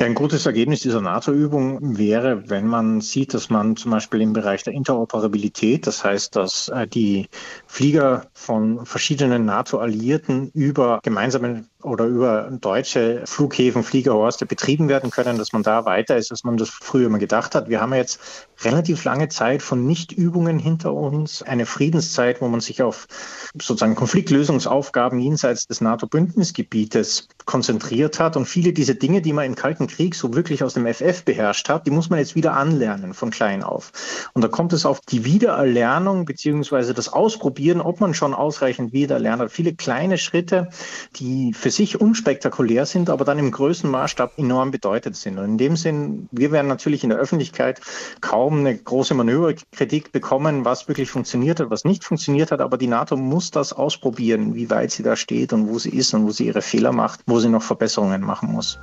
Ja, 0.00 0.06
ein 0.06 0.14
gutes 0.14 0.46
Ergebnis 0.46 0.80
dieser 0.80 1.02
NATO-Übung 1.02 1.98
wäre, 1.98 2.48
wenn 2.48 2.66
man 2.66 3.02
sieht, 3.02 3.34
dass 3.34 3.50
man 3.50 3.76
zum 3.76 3.90
Beispiel 3.90 4.22
im 4.22 4.32
Bereich 4.32 4.62
der 4.62 4.72
Interoperabilität, 4.72 5.86
das 5.86 6.02
heißt, 6.02 6.34
dass 6.36 6.70
äh, 6.70 6.86
die 6.86 7.28
Flieger 7.66 8.30
von 8.32 8.86
verschiedenen 8.86 9.44
NATO-Alliierten 9.44 10.52
über 10.54 11.00
gemeinsame 11.02 11.66
oder 11.82 12.04
über 12.04 12.50
deutsche 12.50 13.22
Flughäfen, 13.24 13.82
Fliegerhorste 13.82 14.46
betrieben 14.46 14.88
werden 14.88 15.10
können, 15.10 15.38
dass 15.38 15.52
man 15.52 15.62
da 15.62 15.84
weiter 15.84 16.16
ist, 16.16 16.30
als 16.30 16.44
man 16.44 16.56
das 16.56 16.68
früher 16.68 17.08
mal 17.08 17.18
gedacht 17.18 17.54
hat. 17.54 17.68
Wir 17.68 17.80
haben 17.80 17.94
jetzt 17.94 18.20
relativ 18.62 19.04
lange 19.04 19.28
Zeit 19.28 19.62
von 19.62 19.86
Nichtübungen 19.86 20.58
hinter 20.58 20.92
uns, 20.92 21.42
eine 21.42 21.66
Friedenszeit, 21.66 22.40
wo 22.40 22.48
man 22.48 22.60
sich 22.60 22.82
auf 22.82 23.06
sozusagen 23.54 23.94
Konfliktlösungsaufgaben 23.94 25.18
jenseits 25.18 25.66
des 25.66 25.80
NATO-Bündnisgebietes 25.80 27.28
konzentriert 27.46 28.20
hat 28.20 28.36
und 28.36 28.46
viele 28.46 28.72
dieser 28.72 28.94
Dinge, 28.94 29.22
die 29.22 29.32
man 29.32 29.46
im 29.46 29.54
Kalten 29.54 29.86
Krieg 29.86 30.14
so 30.14 30.34
wirklich 30.34 30.62
aus 30.62 30.74
dem 30.74 30.86
FF 30.86 31.24
beherrscht 31.24 31.68
hat, 31.68 31.86
die 31.86 31.90
muss 31.90 32.10
man 32.10 32.18
jetzt 32.18 32.34
wieder 32.34 32.54
anlernen 32.54 33.14
von 33.14 33.30
klein 33.30 33.62
auf. 33.62 33.92
Und 34.34 34.42
da 34.42 34.48
kommt 34.48 34.72
es 34.72 34.84
auf 34.84 35.00
die 35.00 35.24
Wiedererlernung 35.24 36.26
beziehungsweise 36.26 36.94
das 36.94 37.08
Ausprobieren, 37.08 37.80
ob 37.80 38.00
man 38.00 38.14
schon 38.14 38.34
ausreichend 38.34 38.92
wiedererlernt 38.92 39.42
hat. 39.42 39.50
Viele 39.50 39.74
kleine 39.74 40.18
Schritte, 40.18 40.68
die 41.16 41.54
für 41.54 41.69
sich 41.70 42.00
unspektakulär 42.00 42.86
sind, 42.86 43.10
aber 43.10 43.24
dann 43.24 43.38
im 43.38 43.50
größten 43.50 43.90
Maßstab 43.90 44.38
enorm 44.38 44.70
bedeutet 44.70 45.16
sind. 45.16 45.38
Und 45.38 45.44
in 45.44 45.58
dem 45.58 45.76
Sinn, 45.76 46.28
wir 46.30 46.52
werden 46.52 46.68
natürlich 46.68 47.04
in 47.04 47.10
der 47.10 47.18
Öffentlichkeit 47.18 47.80
kaum 48.20 48.60
eine 48.60 48.76
große 48.76 49.14
Manöverkritik 49.14 50.12
bekommen, 50.12 50.64
was 50.64 50.88
wirklich 50.88 51.10
funktioniert 51.10 51.60
hat, 51.60 51.70
was 51.70 51.84
nicht 51.84 52.04
funktioniert 52.04 52.52
hat, 52.52 52.60
aber 52.60 52.78
die 52.78 52.86
NATO 52.86 53.16
muss 53.16 53.50
das 53.50 53.72
ausprobieren, 53.72 54.54
wie 54.54 54.70
weit 54.70 54.90
sie 54.90 55.02
da 55.02 55.16
steht 55.16 55.52
und 55.52 55.68
wo 55.68 55.78
sie 55.78 55.90
ist 55.90 56.14
und 56.14 56.26
wo 56.26 56.30
sie 56.30 56.46
ihre 56.46 56.62
Fehler 56.62 56.92
macht, 56.92 57.20
wo 57.26 57.38
sie 57.38 57.48
noch 57.48 57.62
Verbesserungen 57.62 58.22
machen 58.22 58.52
muss. 58.52 58.78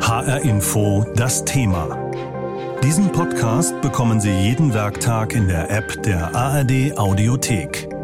HR 0.00 0.42
Info 0.42 1.04
das 1.16 1.44
Thema. 1.44 1.98
Diesen 2.82 3.10
Podcast 3.10 3.80
bekommen 3.80 4.20
Sie 4.20 4.30
jeden 4.30 4.72
Werktag 4.72 5.34
in 5.34 5.48
der 5.48 5.70
App 5.70 6.02
der 6.04 6.34
ARD 6.34 6.96
Audiothek. 6.96 7.95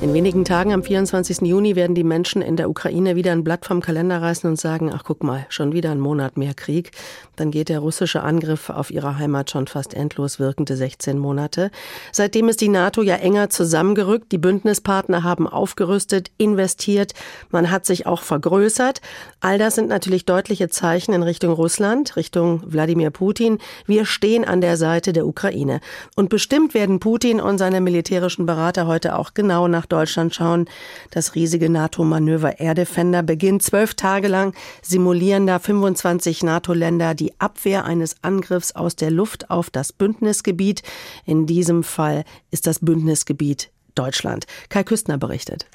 In 0.00 0.14
wenigen 0.14 0.44
Tagen 0.44 0.72
am 0.72 0.84
24. 0.84 1.40
Juni 1.40 1.74
werden 1.74 1.96
die 1.96 2.04
Menschen 2.04 2.40
in 2.40 2.54
der 2.54 2.70
Ukraine 2.70 3.16
wieder 3.16 3.32
ein 3.32 3.42
Blatt 3.42 3.66
vom 3.66 3.80
Kalender 3.80 4.22
reißen 4.22 4.48
und 4.48 4.54
sagen, 4.54 4.92
ach 4.94 5.02
guck 5.02 5.24
mal, 5.24 5.44
schon 5.48 5.72
wieder 5.72 5.90
ein 5.90 5.98
Monat 5.98 6.36
mehr 6.36 6.54
Krieg. 6.54 6.92
Dann 7.38 7.50
geht 7.50 7.68
der 7.68 7.78
russische 7.78 8.22
Angriff 8.22 8.68
auf 8.68 8.90
ihre 8.90 9.16
Heimat 9.18 9.50
schon 9.50 9.66
fast 9.68 9.94
endlos 9.94 10.40
wirkende 10.40 10.76
16 10.76 11.18
Monate. 11.18 11.70
Seitdem 12.12 12.48
ist 12.48 12.60
die 12.60 12.68
NATO 12.68 13.02
ja 13.02 13.14
enger 13.14 13.48
zusammengerückt. 13.48 14.32
Die 14.32 14.38
Bündnispartner 14.38 15.22
haben 15.22 15.46
aufgerüstet, 15.46 16.30
investiert. 16.36 17.12
Man 17.50 17.70
hat 17.70 17.86
sich 17.86 18.06
auch 18.06 18.22
vergrößert. 18.22 19.00
All 19.40 19.58
das 19.58 19.76
sind 19.76 19.88
natürlich 19.88 20.24
deutliche 20.24 20.68
Zeichen 20.68 21.12
in 21.12 21.22
Richtung 21.22 21.52
Russland, 21.52 22.16
Richtung 22.16 22.62
Wladimir 22.66 23.10
Putin. 23.10 23.58
Wir 23.86 24.04
stehen 24.04 24.44
an 24.44 24.60
der 24.60 24.76
Seite 24.76 25.12
der 25.12 25.26
Ukraine. 25.26 25.80
Und 26.16 26.30
bestimmt 26.30 26.74
werden 26.74 26.98
Putin 26.98 27.40
und 27.40 27.58
seine 27.58 27.80
militärischen 27.80 28.46
Berater 28.46 28.86
heute 28.86 29.16
auch 29.16 29.34
genau 29.34 29.68
nach 29.68 29.86
Deutschland 29.86 30.34
schauen. 30.34 30.68
Das 31.12 31.36
riesige 31.36 31.70
NATO-Manöver 31.70 32.58
Air 32.58 32.74
Defender 32.74 33.22
beginnt 33.22 33.62
zwölf 33.62 33.94
Tage 33.94 34.26
lang, 34.26 34.54
simulieren 34.82 35.46
da 35.46 35.58
25 35.58 36.42
NATO-Länder 36.42 37.14
die 37.14 37.27
Abwehr 37.38 37.84
eines 37.84 38.16
Angriffs 38.22 38.72
aus 38.72 38.96
der 38.96 39.10
Luft 39.10 39.50
auf 39.50 39.70
das 39.70 39.92
Bündnisgebiet. 39.92 40.82
In 41.24 41.46
diesem 41.46 41.82
Fall 41.82 42.24
ist 42.50 42.66
das 42.66 42.78
Bündnisgebiet 42.80 43.70
Deutschland. 43.94 44.46
Kai 44.68 44.84
Küstner 44.84 45.18
berichtet. 45.18 45.66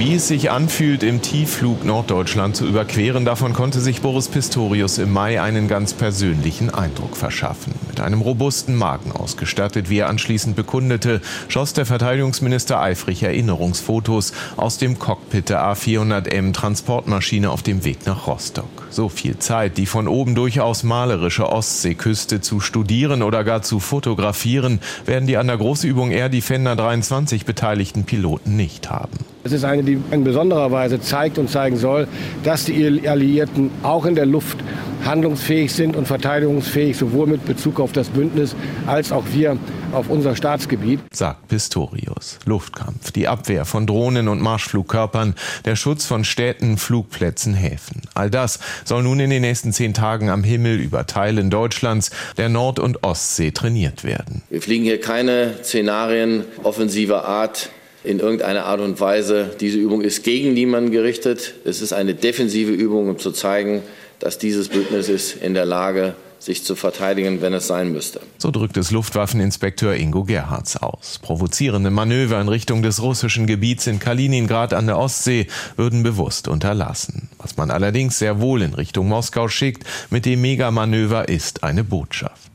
Wie 0.00 0.14
es 0.14 0.28
sich 0.28 0.50
anfühlt, 0.50 1.02
im 1.02 1.20
Tiefflug 1.20 1.84
Norddeutschland 1.84 2.56
zu 2.56 2.66
überqueren, 2.66 3.26
davon 3.26 3.52
konnte 3.52 3.80
sich 3.80 4.00
Boris 4.00 4.28
Pistorius 4.28 4.96
im 4.96 5.12
Mai 5.12 5.42
einen 5.42 5.68
ganz 5.68 5.92
persönlichen 5.92 6.70
Eindruck 6.70 7.18
verschaffen. 7.18 7.74
Mit 7.86 8.00
einem 8.00 8.22
robusten 8.22 8.76
Magen 8.76 9.12
ausgestattet, 9.12 9.90
wie 9.90 9.98
er 9.98 10.08
anschließend 10.08 10.56
bekundete, 10.56 11.20
schoss 11.48 11.74
der 11.74 11.84
Verteidigungsminister 11.84 12.80
eifrig 12.80 13.22
Erinnerungsfotos 13.22 14.32
aus 14.56 14.78
dem 14.78 14.98
Cockpit 14.98 15.50
der 15.50 15.62
A400M 15.64 16.54
Transportmaschine 16.54 17.50
auf 17.50 17.62
dem 17.62 17.84
Weg 17.84 18.06
nach 18.06 18.26
Rostock. 18.26 18.79
So 18.90 19.08
viel 19.08 19.38
Zeit, 19.38 19.78
die 19.78 19.86
von 19.86 20.08
oben 20.08 20.34
durchaus 20.34 20.82
malerische 20.82 21.48
Ostseeküste 21.48 22.40
zu 22.40 22.58
studieren 22.58 23.22
oder 23.22 23.44
gar 23.44 23.62
zu 23.62 23.78
fotografieren, 23.78 24.80
werden 25.06 25.28
die 25.28 25.36
an 25.36 25.46
der 25.46 25.58
Großübung 25.58 26.10
Air 26.10 26.28
Defender 26.28 26.74
23 26.74 27.44
beteiligten 27.44 28.04
Piloten 28.04 28.56
nicht 28.56 28.90
haben. 28.90 29.12
Es 29.44 29.52
ist 29.52 29.64
eine, 29.64 29.84
die 29.84 29.98
in 30.10 30.24
besonderer 30.24 30.72
Weise 30.72 31.00
zeigt 31.00 31.38
und 31.38 31.48
zeigen 31.48 31.76
soll, 31.76 32.08
dass 32.42 32.64
die 32.64 33.08
Alliierten 33.08 33.70
auch 33.82 34.04
in 34.04 34.16
der 34.16 34.26
Luft 34.26 34.58
handlungsfähig 35.04 35.72
sind 35.72 35.96
und 35.96 36.06
verteidigungsfähig, 36.06 36.96
sowohl 36.96 37.26
mit 37.26 37.44
Bezug 37.44 37.80
auf 37.80 37.92
das 37.92 38.08
Bündnis 38.08 38.54
als 38.86 39.12
auch 39.12 39.24
wir 39.32 39.56
auf 39.92 40.08
unser 40.08 40.36
Staatsgebiet. 40.36 41.00
Sagt 41.12 41.48
Pistorius. 41.48 42.38
Luftkampf, 42.46 43.10
die 43.12 43.28
Abwehr 43.28 43.64
von 43.64 43.86
Drohnen 43.86 44.28
und 44.28 44.40
Marschflugkörpern, 44.40 45.34
der 45.64 45.76
Schutz 45.76 46.06
von 46.06 46.24
Städten, 46.24 46.76
Flugplätzen, 46.76 47.54
Häfen. 47.54 48.02
All 48.14 48.30
das 48.30 48.60
soll 48.84 49.02
nun 49.02 49.20
in 49.20 49.30
den 49.30 49.42
nächsten 49.42 49.72
zehn 49.72 49.94
Tagen 49.94 50.30
am 50.30 50.44
Himmel 50.44 50.78
über 50.80 51.06
Teilen 51.06 51.50
Deutschlands, 51.50 52.10
der 52.36 52.48
Nord- 52.48 52.78
und 52.78 53.02
Ostsee 53.02 53.50
trainiert 53.50 54.04
werden. 54.04 54.42
Wir 54.50 54.62
fliegen 54.62 54.84
hier 54.84 55.00
keine 55.00 55.54
Szenarien 55.62 56.44
offensiver 56.62 57.24
Art 57.24 57.70
in 58.02 58.18
irgendeiner 58.18 58.64
Art 58.64 58.80
und 58.80 58.98
Weise. 59.00 59.50
Diese 59.60 59.78
Übung 59.78 60.00
ist 60.00 60.24
gegen 60.24 60.54
niemanden 60.54 60.90
gerichtet. 60.90 61.54
Es 61.64 61.82
ist 61.82 61.92
eine 61.92 62.14
defensive 62.14 62.72
Übung, 62.72 63.08
um 63.08 63.18
zu 63.18 63.30
zeigen, 63.30 63.82
dass 64.20 64.38
dieses 64.38 64.68
Bündnis 64.68 65.08
ist 65.08 65.36
in 65.36 65.54
der 65.54 65.64
Lage, 65.64 66.14
sich 66.40 66.64
zu 66.64 66.74
verteidigen, 66.74 67.42
wenn 67.42 67.52
es 67.52 67.66
sein 67.66 67.92
müsste. 67.92 68.20
So 68.38 68.50
drückt 68.50 68.76
es 68.78 68.90
Luftwaffeninspekteur 68.90 69.94
Ingo 69.94 70.24
Gerhards 70.24 70.76
aus. 70.78 71.18
Provozierende 71.20 71.90
Manöver 71.90 72.40
in 72.40 72.48
Richtung 72.48 72.82
des 72.82 73.02
russischen 73.02 73.46
Gebiets 73.46 73.86
in 73.86 73.98
Kaliningrad 73.98 74.72
an 74.72 74.86
der 74.86 74.98
Ostsee 74.98 75.46
würden 75.76 76.02
bewusst 76.02 76.48
unterlassen. 76.48 77.28
Was 77.38 77.56
man 77.58 77.70
allerdings 77.70 78.18
sehr 78.18 78.40
wohl 78.40 78.62
in 78.62 78.72
Richtung 78.72 79.08
Moskau 79.08 79.48
schickt 79.48 79.84
mit 80.08 80.24
dem 80.24 80.40
Megamanöver 80.40 81.28
ist 81.28 81.62
eine 81.62 81.84
Botschaft. 81.84 82.50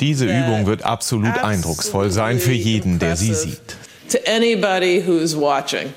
Diese 0.00 0.26
Übung 0.26 0.66
wird 0.66 0.82
absolut 0.82 1.38
eindrucksvoll 1.38 2.10
sein 2.10 2.40
für 2.40 2.52
jeden, 2.52 2.98
der 2.98 3.16
sie 3.16 3.34
sieht. 3.34 3.76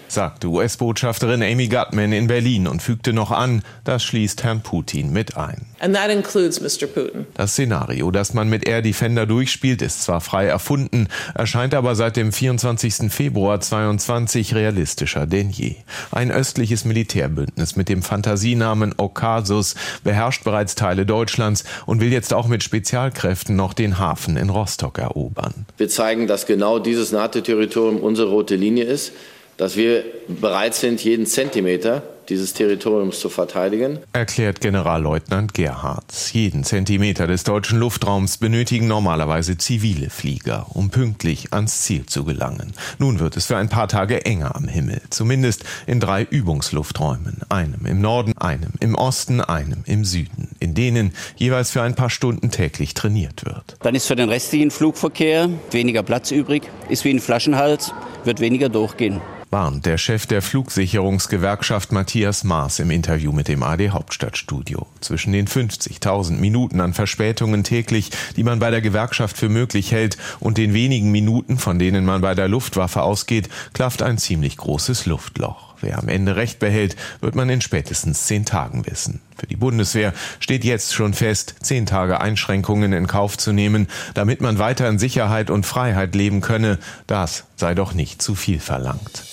Sagte 0.07 0.47
US-Botschafterin 0.47 1.43
Amy 1.43 1.67
Gutman 1.67 2.11
in 2.11 2.27
Berlin 2.27 2.67
und 2.67 2.81
fügte 2.81 3.13
noch 3.13 3.31
an, 3.31 3.63
das 3.83 4.03
schließt 4.03 4.43
Herrn 4.43 4.61
Putin 4.61 5.11
mit 5.11 5.37
ein. 5.37 5.65
And 5.79 5.95
that 5.95 6.09
includes 6.09 6.59
Mr. 6.59 6.87
Putin. 6.87 7.27
Das 7.35 7.53
Szenario, 7.53 8.09
das 8.11 8.33
man 8.33 8.49
mit 8.49 8.67
Air 8.67 8.81
Defender 8.81 9.25
durchspielt, 9.25 9.81
ist 9.81 10.03
zwar 10.03 10.21
frei 10.21 10.47
erfunden, 10.47 11.07
erscheint 11.35 11.73
aber 11.73 11.95
seit 11.95 12.17
dem 12.17 12.31
24. 12.31 13.11
Februar 13.11 13.59
22 13.59 14.55
realistischer 14.55 15.27
denn 15.27 15.49
je. 15.49 15.75
Ein 16.11 16.31
östliches 16.31 16.85
Militärbündnis 16.85 17.75
mit 17.75 17.89
dem 17.89 18.01
Fantasienamen 18.01 18.95
Okasus 18.97 19.75
beherrscht 20.03 20.43
bereits 20.43 20.75
Teile 20.75 21.05
Deutschlands 21.05 21.63
und 21.85 22.01
will 22.01 22.11
jetzt 22.11 22.33
auch 22.33 22.47
mit 22.47 22.63
Spezialkräften 22.63 23.55
noch 23.55 23.73
den 23.73 23.99
Hafen 23.99 24.37
in 24.37 24.49
Rostock 24.49 24.97
erobern. 24.97 25.65
Wir 25.77 25.89
zeigen, 25.89 26.27
dass 26.27 26.45
genau 26.45 26.79
dieses 26.79 27.11
NATO-Territorium 27.11 27.97
unsere 27.97 28.29
rote 28.29 28.55
Linie 28.55 28.85
ist, 28.85 29.11
dass 29.57 29.75
wir 29.75 30.03
bereit 30.27 30.75
sind, 30.75 31.03
jeden 31.03 31.25
Zentimeter 31.25 32.03
dieses 32.29 32.53
Territoriums 32.53 33.19
zu 33.19 33.29
verteidigen. 33.29 33.99
Erklärt 34.13 34.61
Generalleutnant 34.61 35.53
Gerhards. 35.53 36.33
Jeden 36.33 36.63
Zentimeter 36.63 37.27
des 37.27 37.43
deutschen 37.43 37.79
Luftraums 37.79 38.37
benötigen 38.37 38.87
normalerweise 38.87 39.57
zivile 39.57 40.09
Flieger, 40.09 40.67
um 40.73 40.89
pünktlich 40.89 41.53
ans 41.53 41.81
Ziel 41.81 42.05
zu 42.05 42.23
gelangen. 42.23 42.73
Nun 42.99 43.19
wird 43.19 43.37
es 43.37 43.45
für 43.45 43.57
ein 43.57 43.69
paar 43.69 43.87
Tage 43.87 44.25
enger 44.25 44.55
am 44.55 44.67
Himmel, 44.67 45.01
zumindest 45.09 45.63
in 45.85 45.99
drei 45.99 46.23
Übungslufträumen, 46.23 47.41
einem 47.49 47.85
im 47.85 48.01
Norden, 48.01 48.37
einem 48.37 48.73
im 48.79 48.95
Osten, 48.95 49.41
einem 49.41 49.83
im 49.85 50.05
Süden, 50.05 50.49
in 50.59 50.73
denen 50.73 51.13
jeweils 51.35 51.71
für 51.71 51.81
ein 51.81 51.95
paar 51.95 52.09
Stunden 52.09 52.51
täglich 52.51 52.93
trainiert 52.93 53.45
wird. 53.45 53.77
Dann 53.81 53.95
ist 53.95 54.07
für 54.07 54.15
den 54.15 54.29
restlichen 54.29 54.71
Flugverkehr 54.71 55.49
weniger 55.71 56.03
Platz 56.03 56.31
übrig, 56.31 56.63
ist 56.89 57.05
wie 57.05 57.11
ein 57.11 57.19
Flaschenhals, 57.19 57.93
wird 58.23 58.39
weniger 58.39 58.69
durchgehen 58.69 59.21
warnt 59.49 59.85
der 59.85 59.97
Chef 59.97 60.25
der 60.25 60.41
Flugsicherungsgewerkschaft 60.41 61.91
Matthias 61.91 62.43
Maas 62.43 62.79
im 62.79 62.91
Interview 62.91 63.31
mit 63.31 63.47
dem 63.47 63.63
AD 63.63 63.89
Hauptstadtstudio. 63.91 64.87
Zwischen 64.99 65.31
den 65.31 65.47
50.000 65.47 66.33
Minuten 66.33 66.81
an 66.81 66.93
Verspätungen 66.93 67.63
täglich, 67.63 68.11
die 68.35 68.43
man 68.43 68.59
bei 68.59 68.71
der 68.71 68.81
Gewerkschaft 68.81 69.37
für 69.37 69.49
möglich 69.49 69.91
hält, 69.91 70.17
und 70.39 70.57
den 70.57 70.73
wenigen 70.73 71.11
Minuten, 71.11 71.57
von 71.57 71.79
denen 71.79 72.05
man 72.05 72.21
bei 72.21 72.35
der 72.35 72.47
Luftwaffe 72.47 73.01
ausgeht, 73.01 73.49
klafft 73.73 74.01
ein 74.01 74.17
ziemlich 74.17 74.57
großes 74.57 75.05
Luftloch. 75.05 75.66
Wer 75.81 75.99
am 75.99 76.07
Ende 76.07 76.35
Recht 76.35 76.59
behält, 76.59 76.95
wird 77.21 77.35
man 77.35 77.49
in 77.49 77.61
spätestens 77.61 78.25
zehn 78.25 78.45
Tagen 78.45 78.85
wissen. 78.85 79.21
Für 79.37 79.47
die 79.47 79.55
Bundeswehr 79.55 80.13
steht 80.39 80.63
jetzt 80.63 80.93
schon 80.93 81.13
fest, 81.13 81.55
zehn 81.61 81.85
Tage 81.85 82.19
Einschränkungen 82.19 82.93
in 82.93 83.07
Kauf 83.07 83.37
zu 83.37 83.53
nehmen, 83.53 83.87
damit 84.13 84.41
man 84.41 84.57
weiter 84.57 84.89
in 84.89 84.97
Sicherheit 84.97 85.49
und 85.49 85.65
Freiheit 85.65 86.15
leben 86.15 86.41
könne. 86.41 86.79
Das 87.05 87.45
sei 87.55 87.75
doch 87.75 87.93
nicht 87.93 88.21
zu 88.21 88.33
viel 88.33 88.59
verlangt. 88.59 89.23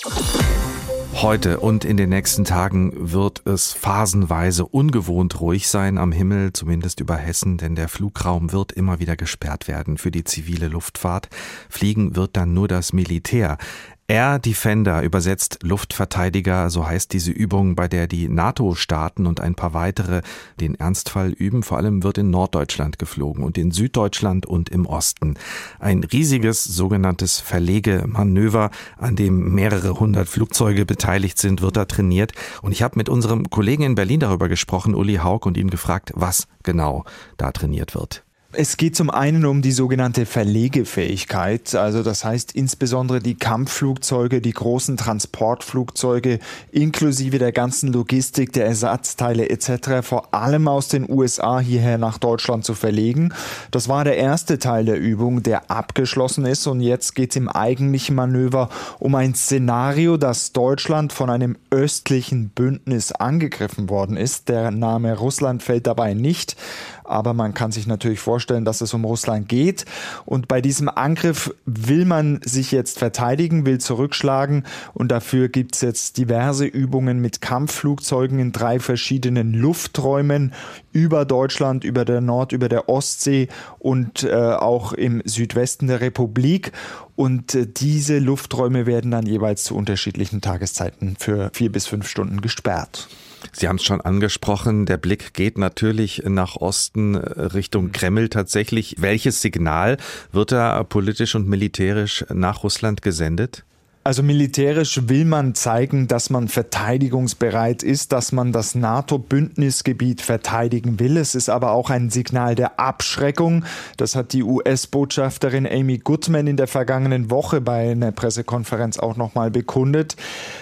Heute 1.22 1.60
und 1.60 1.84
in 1.84 1.96
den 1.96 2.10
nächsten 2.10 2.44
Tagen 2.44 2.92
wird 3.12 3.46
es 3.46 3.72
phasenweise 3.72 4.66
ungewohnt 4.66 5.40
ruhig 5.40 5.68
sein 5.68 5.96
am 5.96 6.10
Himmel, 6.10 6.52
zumindest 6.52 7.00
über 7.00 7.16
Hessen, 7.16 7.56
denn 7.56 7.76
der 7.76 7.88
Flugraum 7.88 8.52
wird 8.52 8.72
immer 8.72 8.98
wieder 8.98 9.16
gesperrt 9.16 9.68
werden 9.68 9.96
für 9.96 10.10
die 10.10 10.24
zivile 10.24 10.66
Luftfahrt. 10.68 11.28
Fliegen 11.70 12.16
wird 12.16 12.36
dann 12.36 12.52
nur 12.52 12.66
das 12.66 12.92
Militär. 12.92 13.58
Air 14.06 14.38
Defender 14.38 15.02
übersetzt 15.02 15.60
Luftverteidiger, 15.62 16.68
so 16.68 16.86
heißt 16.86 17.10
diese 17.14 17.30
Übung, 17.30 17.74
bei 17.74 17.88
der 17.88 18.06
die 18.06 18.28
NATO-Staaten 18.28 19.26
und 19.26 19.40
ein 19.40 19.54
paar 19.54 19.72
weitere 19.72 20.20
den 20.60 20.74
Ernstfall 20.74 21.30
üben. 21.30 21.62
Vor 21.62 21.78
allem 21.78 22.02
wird 22.02 22.18
in 22.18 22.28
Norddeutschland 22.28 22.98
geflogen 22.98 23.42
und 23.42 23.56
in 23.56 23.70
Süddeutschland 23.70 24.44
und 24.44 24.68
im 24.68 24.84
Osten. 24.84 25.38
Ein 25.78 26.04
riesiges 26.04 26.64
sogenanntes 26.64 27.40
Verlegemanöver, 27.40 28.70
an 28.98 29.16
dem 29.16 29.54
mehrere 29.54 29.98
hundert 29.98 30.28
Flugzeuge 30.28 30.84
beteiligt 30.84 31.38
sind, 31.38 31.62
wird 31.62 31.78
da 31.78 31.86
trainiert. 31.86 32.32
Und 32.60 32.72
ich 32.72 32.82
habe 32.82 32.98
mit 32.98 33.08
unserem 33.08 33.48
Kollegen 33.48 33.84
in 33.84 33.94
Berlin 33.94 34.20
darüber 34.20 34.50
gesprochen, 34.50 34.94
Uli 34.94 35.14
Haug, 35.14 35.46
und 35.46 35.56
ihn 35.56 35.70
gefragt, 35.70 36.12
was 36.14 36.46
genau 36.62 37.04
da 37.38 37.52
trainiert 37.52 37.94
wird. 37.94 38.22
Es 38.56 38.76
geht 38.76 38.94
zum 38.94 39.10
einen 39.10 39.46
um 39.46 39.62
die 39.62 39.72
sogenannte 39.72 40.26
Verlegefähigkeit, 40.26 41.74
also 41.74 42.02
das 42.02 42.24
heißt 42.24 42.52
insbesondere 42.52 43.18
die 43.18 43.34
Kampfflugzeuge, 43.34 44.40
die 44.40 44.52
großen 44.52 44.96
Transportflugzeuge 44.96 46.38
inklusive 46.70 47.38
der 47.38 47.52
ganzen 47.52 47.92
Logistik, 47.92 48.52
der 48.52 48.66
Ersatzteile 48.66 49.48
etc. 49.48 50.02
vor 50.02 50.34
allem 50.34 50.68
aus 50.68 50.88
den 50.88 51.10
USA 51.10 51.58
hierher 51.58 51.98
nach 51.98 52.18
Deutschland 52.18 52.64
zu 52.64 52.74
verlegen. 52.74 53.32
Das 53.70 53.88
war 53.88 54.04
der 54.04 54.16
erste 54.16 54.58
Teil 54.58 54.84
der 54.84 55.00
Übung, 55.00 55.42
der 55.42 55.70
abgeschlossen 55.70 56.44
ist 56.44 56.66
und 56.66 56.80
jetzt 56.80 57.14
geht 57.14 57.30
es 57.30 57.36
im 57.36 57.48
eigentlichen 57.48 58.14
Manöver 58.14 58.68
um 59.00 59.14
ein 59.16 59.34
Szenario, 59.34 60.16
dass 60.16 60.52
Deutschland 60.52 61.12
von 61.12 61.28
einem 61.28 61.56
östlichen 61.70 62.50
Bündnis 62.50 63.10
angegriffen 63.10 63.88
worden 63.88 64.16
ist. 64.16 64.48
Der 64.48 64.70
Name 64.70 65.16
Russland 65.16 65.62
fällt 65.62 65.86
dabei 65.86 66.14
nicht 66.14 66.56
aber 67.04 67.34
man 67.34 67.54
kann 67.54 67.72
sich 67.72 67.86
natürlich 67.86 68.20
vorstellen, 68.20 68.64
dass 68.64 68.80
es 68.80 68.94
um 68.94 69.04
Russland 69.04 69.48
geht. 69.48 69.84
Und 70.24 70.48
bei 70.48 70.60
diesem 70.60 70.88
Angriff 70.88 71.54
will 71.66 72.04
man 72.04 72.40
sich 72.44 72.72
jetzt 72.72 72.98
verteidigen, 72.98 73.66
will 73.66 73.78
zurückschlagen 73.78 74.64
und 74.92 75.10
dafür 75.10 75.48
gibt 75.48 75.74
es 75.74 75.80
jetzt 75.80 76.18
diverse 76.18 76.66
Übungen 76.66 77.20
mit 77.20 77.40
Kampfflugzeugen 77.40 78.38
in 78.38 78.52
drei 78.52 78.80
verschiedenen 78.80 79.52
Lufträumen 79.52 80.52
über 80.92 81.24
Deutschland, 81.24 81.84
über 81.84 82.04
der 82.04 82.20
Nord, 82.20 82.52
über 82.52 82.68
der 82.68 82.88
Ostsee 82.88 83.48
und 83.78 84.22
äh, 84.22 84.34
auch 84.34 84.92
im 84.92 85.22
Südwesten 85.24 85.88
der 85.88 86.00
Republik. 86.00 86.72
Und 87.16 87.54
äh, 87.54 87.66
diese 87.66 88.18
Lufträume 88.18 88.86
werden 88.86 89.10
dann 89.10 89.26
jeweils 89.26 89.64
zu 89.64 89.76
unterschiedlichen 89.76 90.40
Tageszeiten 90.40 91.16
für 91.18 91.50
vier 91.52 91.70
bis 91.70 91.86
fünf 91.86 92.08
Stunden 92.08 92.40
gesperrt. 92.40 93.08
Sie 93.52 93.68
haben 93.68 93.76
es 93.76 93.84
schon 93.84 94.00
angesprochen, 94.00 94.86
der 94.86 94.96
Blick 94.96 95.34
geht 95.34 95.58
natürlich 95.58 96.22
nach 96.26 96.56
Osten 96.56 97.14
äh, 97.14 97.18
Richtung 97.18 97.92
Kreml 97.92 98.28
tatsächlich. 98.28 98.96
Welches 98.98 99.42
Signal 99.42 99.96
wird 100.32 100.52
da 100.52 100.82
politisch 100.84 101.34
und 101.34 101.48
militärisch 101.48 102.24
nach 102.32 102.62
Russland 102.62 103.02
gesendet? 103.02 103.64
Also 104.06 104.22
militärisch 104.22 105.08
will 105.08 105.24
man 105.24 105.54
zeigen, 105.54 106.08
dass 106.08 106.28
man 106.28 106.48
verteidigungsbereit 106.48 107.82
ist, 107.82 108.12
dass 108.12 108.32
man 108.32 108.52
das 108.52 108.74
NATO-Bündnisgebiet 108.74 110.20
verteidigen 110.20 111.00
will. 111.00 111.16
Es 111.16 111.34
ist 111.34 111.48
aber 111.48 111.70
auch 111.70 111.88
ein 111.88 112.10
Signal 112.10 112.54
der 112.54 112.78
Abschreckung. 112.78 113.64
Das 113.96 114.14
hat 114.14 114.34
die 114.34 114.42
US-Botschafterin 114.42 115.66
Amy 115.66 115.96
Goodman 115.96 116.46
in 116.46 116.58
der 116.58 116.66
vergangenen 116.66 117.30
Woche 117.30 117.62
bei 117.62 117.92
einer 117.92 118.12
Pressekonferenz 118.12 118.98
auch 118.98 119.16
nochmal 119.16 119.50
bekundet. 119.50 120.16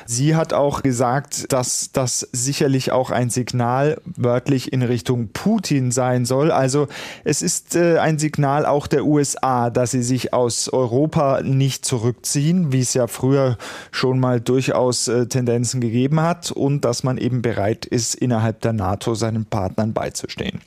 Sie 0.06 0.36
hat 0.36 0.52
auch 0.52 0.84
gesagt, 0.84 1.52
dass 1.52 1.90
das 1.92 2.28
sicherlich 2.30 2.92
auch 2.92 3.10
ein 3.10 3.28
Signal 3.28 4.00
wörtlich 4.04 4.72
in 4.72 4.82
Richtung 4.82 5.30
Putin 5.32 5.90
sein 5.90 6.26
soll. 6.26 6.52
Also 6.52 6.86
es 7.24 7.42
ist 7.42 7.74
äh, 7.74 7.98
ein 7.98 8.20
Signal 8.20 8.66
auch 8.66 8.86
der 8.86 9.04
USA, 9.04 9.68
dass 9.68 9.90
sie 9.90 10.04
sich 10.04 10.32
aus 10.32 10.68
Europa 10.68 11.42
nicht 11.42 11.84
zurückziehen, 11.84 12.70
wie 12.70 12.78
es 12.78 12.94
ja 12.94 13.08
früher 13.08 13.31
früher 13.32 13.56
schon 13.90 14.20
mal 14.20 14.40
durchaus 14.40 15.08
äh, 15.08 15.26
Tendenzen 15.26 15.80
gegeben 15.80 16.20
hat 16.20 16.50
und 16.50 16.84
dass 16.84 17.02
man 17.02 17.16
eben 17.16 17.40
bereit 17.40 17.86
ist, 17.86 18.14
innerhalb 18.14 18.60
der 18.60 18.74
NATO 18.74 19.14
seinen 19.14 19.46
Partnern 19.46 19.92
beizustehen 19.92 20.60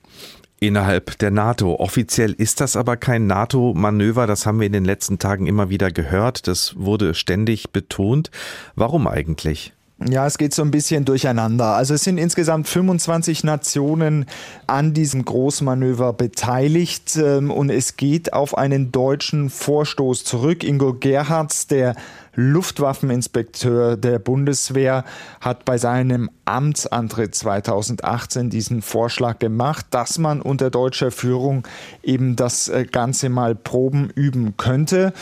innerhalb 0.61 1.19
der 1.19 1.31
NATO. 1.31 1.75
Offiziell 1.75 2.31
ist 2.31 2.59
das 2.59 2.75
aber 2.75 2.97
kein 2.97 3.27
NATO-Manöver, 3.27 4.25
das 4.25 4.47
haben 4.47 4.59
wir 4.59 4.65
in 4.65 4.73
den 4.73 4.85
letzten 4.85 5.19
Tagen 5.19 5.45
immer 5.45 5.69
wieder 5.69 5.91
gehört, 5.91 6.47
das 6.47 6.73
wurde 6.77 7.13
ständig 7.13 7.71
betont. 7.71 8.31
Warum 8.73 9.05
eigentlich? 9.05 9.73
Ja, 10.03 10.27
es 10.27 10.37
geht 10.37 10.53
so 10.53 10.61
ein 10.61 10.71
bisschen 10.71 11.05
durcheinander. 11.05 11.67
Also 11.67 11.93
es 11.93 12.03
sind 12.03 12.17
insgesamt 12.17 12.67
25 12.67 13.45
Nationen 13.45 14.25
an 14.67 14.93
diesem 14.93 15.23
Großmanöver 15.23 16.11
beteiligt 16.11 17.15
ähm, 17.15 17.49
und 17.49 17.69
es 17.69 17.95
geht 17.95 18.33
auf 18.33 18.57
einen 18.57 18.91
deutschen 18.91 19.49
Vorstoß 19.49 20.25
zurück. 20.25 20.65
Ingo 20.65 20.95
Gerhards, 20.95 21.67
der 21.67 21.95
Luftwaffeninspekteur 22.35 23.97
der 23.97 24.19
Bundeswehr, 24.19 25.03
hat 25.41 25.65
bei 25.65 25.77
seinem 25.77 26.29
Amtsantritt 26.45 27.35
2018 27.35 28.49
diesen 28.49 28.81
Vorschlag 28.81 29.39
gemacht, 29.39 29.87
dass 29.91 30.17
man 30.17 30.41
unter 30.41 30.69
deutscher 30.69 31.11
Führung 31.11 31.67
eben 32.03 32.35
das 32.35 32.67
äh, 32.67 32.85
Ganze 32.85 33.29
mal 33.29 33.55
proben 33.55 34.09
üben 34.09 34.57
könnte. 34.57 35.13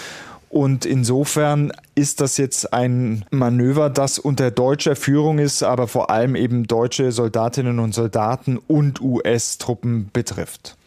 Und 0.49 0.86
insofern 0.86 1.71
ist 1.95 2.21
das 2.21 2.38
jetzt 2.38 2.73
ein 2.73 3.26
Manöver, 3.32 3.89
das 3.89 4.19
unter 4.19 4.52
deutscher 4.52 4.95
Führung 4.95 5.39
ist, 5.39 5.63
aber 5.63 5.88
vor 5.88 6.12
allem 6.12 6.36
eben 6.36 6.67
deutsche 6.67 7.12
Soldatinnen 7.12 7.80
und 7.80 7.95
Soldaten 7.95 8.60
und 8.60 9.02
US-Truppen 9.02 10.12
betrifft. 10.13 10.78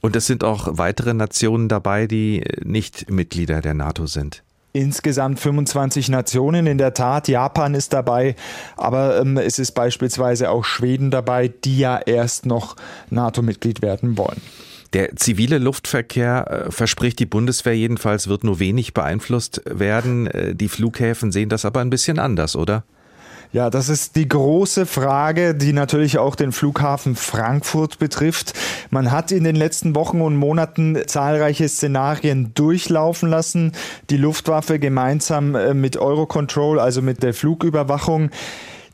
Und 0.00 0.16
es 0.16 0.26
sind 0.26 0.42
auch 0.42 0.66
weitere 0.72 1.14
Nationen 1.14 1.68
dabei, 1.68 2.08
die 2.08 2.42
nicht 2.64 3.10
Mitglieder 3.10 3.60
der 3.60 3.74
NATO 3.74 4.06
sind. 4.06 4.42
Insgesamt 4.72 5.38
25 5.38 6.08
Nationen, 6.08 6.66
in 6.66 6.78
der 6.78 6.94
Tat. 6.94 7.28
Japan 7.28 7.74
ist 7.74 7.92
dabei, 7.92 8.34
aber 8.76 9.20
ähm, 9.20 9.36
es 9.36 9.58
ist 9.58 9.72
beispielsweise 9.72 10.50
auch 10.50 10.64
Schweden 10.64 11.10
dabei, 11.10 11.48
die 11.48 11.78
ja 11.78 11.98
erst 11.98 12.46
noch 12.46 12.76
NATO-Mitglied 13.10 13.82
werden 13.82 14.16
wollen. 14.16 14.40
Der 14.92 15.16
zivile 15.16 15.58
Luftverkehr, 15.58 16.66
äh, 16.68 16.70
verspricht 16.70 17.18
die 17.18 17.26
Bundeswehr 17.26 17.76
jedenfalls, 17.76 18.28
wird 18.28 18.44
nur 18.44 18.58
wenig 18.60 18.94
beeinflusst 18.94 19.62
werden. 19.66 20.26
Äh, 20.26 20.54
die 20.54 20.68
Flughäfen 20.68 21.32
sehen 21.32 21.48
das 21.48 21.64
aber 21.64 21.80
ein 21.80 21.90
bisschen 21.90 22.18
anders, 22.18 22.56
oder? 22.56 22.84
Ja, 23.52 23.68
das 23.68 23.90
ist 23.90 24.16
die 24.16 24.26
große 24.26 24.86
Frage, 24.86 25.54
die 25.54 25.74
natürlich 25.74 26.16
auch 26.16 26.36
den 26.36 26.52
Flughafen 26.52 27.14
Frankfurt 27.14 27.98
betrifft. 27.98 28.54
Man 28.88 29.12
hat 29.12 29.30
in 29.30 29.44
den 29.44 29.56
letzten 29.56 29.94
Wochen 29.94 30.22
und 30.22 30.36
Monaten 30.36 30.96
zahlreiche 31.06 31.68
Szenarien 31.68 32.54
durchlaufen 32.54 33.28
lassen. 33.28 33.72
Die 34.08 34.16
Luftwaffe 34.16 34.78
gemeinsam 34.78 35.54
äh, 35.54 35.74
mit 35.74 35.98
Eurocontrol, 35.98 36.80
also 36.80 37.02
mit 37.02 37.22
der 37.22 37.34
Flugüberwachung. 37.34 38.30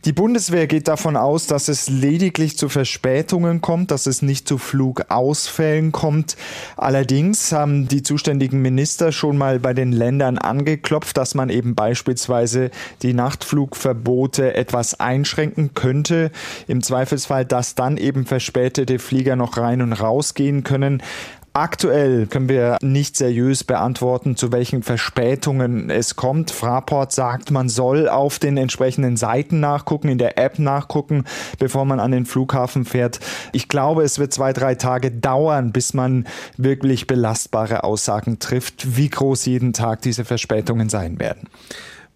Die 0.05 0.13
Bundeswehr 0.13 0.69
geht 0.69 0.87
davon 0.87 1.17
aus, 1.17 1.47
dass 1.47 1.67
es 1.67 1.89
lediglich 1.89 2.57
zu 2.57 2.69
Verspätungen 2.69 3.61
kommt, 3.61 3.91
dass 3.91 4.07
es 4.07 4.23
nicht 4.23 4.47
zu 4.47 4.57
Flugausfällen 4.57 5.91
kommt. 5.91 6.37
Allerdings 6.77 7.51
haben 7.51 7.89
die 7.89 8.05
zuständigen 8.05 8.63
Minister 8.63 9.11
schon 9.11 9.37
mal 9.37 9.59
bei 9.59 9.75
den 9.75 9.91
Ländern 9.91 10.39
angeklopft, 10.39 11.17
dass 11.17 11.35
man 11.35 11.51
eben 11.51 11.75
beispielsweise 11.75 12.71
die 13.03 13.13
Nachtflugverbote 13.13 14.55
etwas 14.55 15.01
einschränken 15.01 15.75
könnte. 15.75 16.31
Im 16.69 16.81
Zweifelsfall, 16.81 17.45
dass 17.45 17.75
dann 17.75 17.97
eben 17.97 18.25
verspätete 18.25 19.01
Flieger 19.01 19.35
noch 19.35 19.57
rein 19.57 19.83
und 19.83 19.93
raus 19.93 20.35
gehen 20.35 20.63
können. 20.63 21.03
Aktuell 21.59 22.29
können 22.29 22.49
wir 22.49 22.77
nicht 22.83 23.17
seriös 23.17 23.65
beantworten, 23.65 24.37
zu 24.37 24.53
welchen 24.53 24.85
Verspätungen 24.85 25.91
es 25.91 26.15
kommt. 26.15 26.53
Fraport 26.53 27.11
sagt, 27.11 27.51
man 27.51 27.69
soll 27.69 28.09
auf 28.09 28.39
den 28.39 28.57
entsprechenden 28.57 29.17
Seiten 29.17 29.59
nachgucken, 29.59 30.09
in 30.09 30.19
der 30.19 30.39
App 30.39 30.61
nachgucken, 30.61 31.25
bevor 31.59 31.85
man 31.85 31.99
an 31.99 32.13
den 32.13 32.27
Flughafen 32.27 32.85
fährt. 32.85 33.19
Ich 33.53 33.67
glaube, 33.67 34.05
es 34.05 34.21
wird 34.21 34.33
zwei, 34.33 34.53
drei 34.53 34.77
Tage 34.77 35.11
dauern, 35.11 35.73
bis 35.73 35.95
man 35.95 36.29
wirklich 36.57 37.09
belastbare 37.09 37.83
Aussagen 37.83 38.39
trifft, 38.39 38.97
wie 38.97 39.09
groß 39.09 39.47
jeden 39.47 39.73
Tag 39.73 40.03
diese 40.03 40.25
Verspätungen 40.25 40.89
sein 40.89 41.19
werden. 41.19 41.49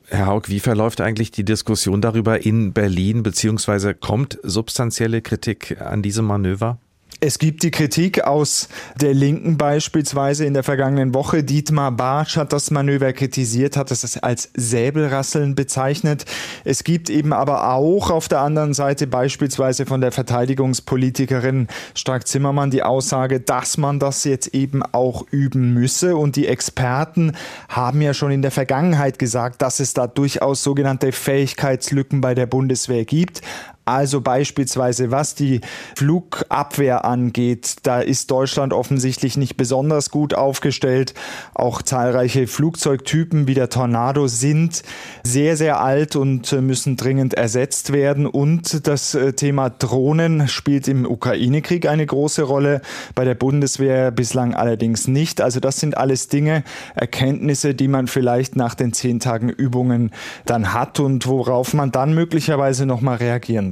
Herr 0.07 0.27
Haug, 0.27 0.43
wie 0.47 0.61
verläuft 0.61 1.01
eigentlich 1.01 1.33
die 1.33 1.45
Diskussion 1.45 2.01
darüber 2.01 2.47
in 2.47 2.73
Berlin, 2.73 3.25
beziehungsweise 3.25 3.93
kommt 3.93 4.39
substanzielle 4.45 5.21
Kritik 5.21 5.81
an 5.81 6.01
diesem 6.01 6.27
Manöver? 6.27 6.79
Es 7.25 7.39
gibt 7.39 7.63
die 7.63 7.71
Kritik 7.71 8.25
aus 8.25 8.69
der 9.01 9.15
Linken 9.15 9.57
beispielsweise 9.57 10.45
in 10.45 10.55
der 10.55 10.65
vergangenen 10.65 11.15
Woche. 11.15 11.45
Dietmar 11.45 11.93
Bartsch 11.93 12.37
hat 12.37 12.53
das 12.53 12.73
Manöver 12.73 13.13
kritisiert, 13.13 13.77
hat 13.77 13.93
es 13.93 14.21
als 14.21 14.51
Säbelrasseln 14.55 15.55
bezeichnet. 15.55 16.25
Es 16.65 16.83
gibt 16.83 17.11
eben 17.11 17.33
aber 17.33 17.75
auch 17.75 18.11
auf 18.11 18.27
der 18.27 18.41
anderen 18.41 18.75
Seite 18.75 19.07
beispielsweise 19.07 19.87
von 19.87 20.01
der 20.01 20.11
Verteidigungspolitikerin 20.11 21.69
Stark 21.95 22.27
Zimmermann 22.27 22.73
die 22.73 22.83
Aussage, 22.83 23.39
dass 23.39 23.77
man 23.77 24.01
das 24.01 24.25
jetzt 24.25 24.53
eben 24.53 24.83
auch 24.83 25.25
üben 25.31 25.75
müsse. 25.75 26.17
Und 26.17 26.35
die 26.35 26.49
Experten 26.49 27.37
haben 27.69 28.03
ja 28.03 28.15
schon 28.15 28.33
in 28.33 28.43
der 28.43 28.51
Vergangenheit 28.51 29.21
gesagt, 29.21 29.63
dass 29.63 29.79
es 29.79 29.95
da 29.95 30.09
durchaus 30.09 30.65
sogenannte 30.65 31.13
Fähigkeitslücken 31.13 32.21
bei 32.21 32.35
der 32.35 32.47
Bundeswehr 32.47 33.05
gibt. 33.05 33.43
Also 33.85 34.21
beispielsweise, 34.21 35.11
was 35.11 35.35
die 35.35 35.61
Flugabwehr 35.97 37.05
angeht, 37.05 37.79
da 37.83 38.01
ist 38.01 38.31
Deutschland 38.31 38.73
offensichtlich 38.73 39.37
nicht 39.37 39.57
besonders 39.57 40.11
gut 40.11 40.35
aufgestellt. 40.35 41.15
Auch 41.53 41.83
zahlreiche 41.83 42.47
Flugzeugtypen 42.47 43.49
wie 43.49 43.55
der 43.55 43.71
Tornado 43.71 44.29
sind 44.29 44.85
sehr, 45.25 45.57
sehr 45.57 45.81
alt 45.81 46.15
und 46.15 46.53
äh, 46.53 46.61
müssen 46.61 46.97
dringend 46.97 47.35
ersetzt 47.35 47.93
werden. 47.93 48.27
Und 48.27 48.87
das 48.87 49.17
äh, 49.17 49.33
Thema 49.33 49.69
Drohnen 49.71 50.47
spielt 50.47 50.87
im 50.87 51.05
Ukraine-Krieg 51.05 51.89
eine 51.89 52.07
große 52.07 52.45
Rolle, 52.45 52.83
bei 53.17 53.25
der 53.25 53.35
Bundeswehr 53.35 54.13
bislang 54.13 54.55
allerdings 54.55 55.09
nicht. 55.09 55.41
Also 55.41 55.59
das 55.59 55.81
sind 55.81 55.97
alles 55.97 56.29
Dinge, 56.29 56.63
Erkenntnisse, 56.95 57.75
die 57.75 57.89
man 57.89 58.07
vielleicht 58.07 58.55
nach 58.55 58.77
den 58.77 58.93
zehn 58.93 59.19
Tagen 59.19 59.49
Übungen 59.49 60.13
dann 60.47 60.73
hat 60.73 61.01
und 61.01 61.27
worauf 61.27 61.75
man 61.75 61.91
dann 61.91 62.15
möglicherweise 62.15 62.87
nochmal 62.87 63.17
reagieren 63.17 63.72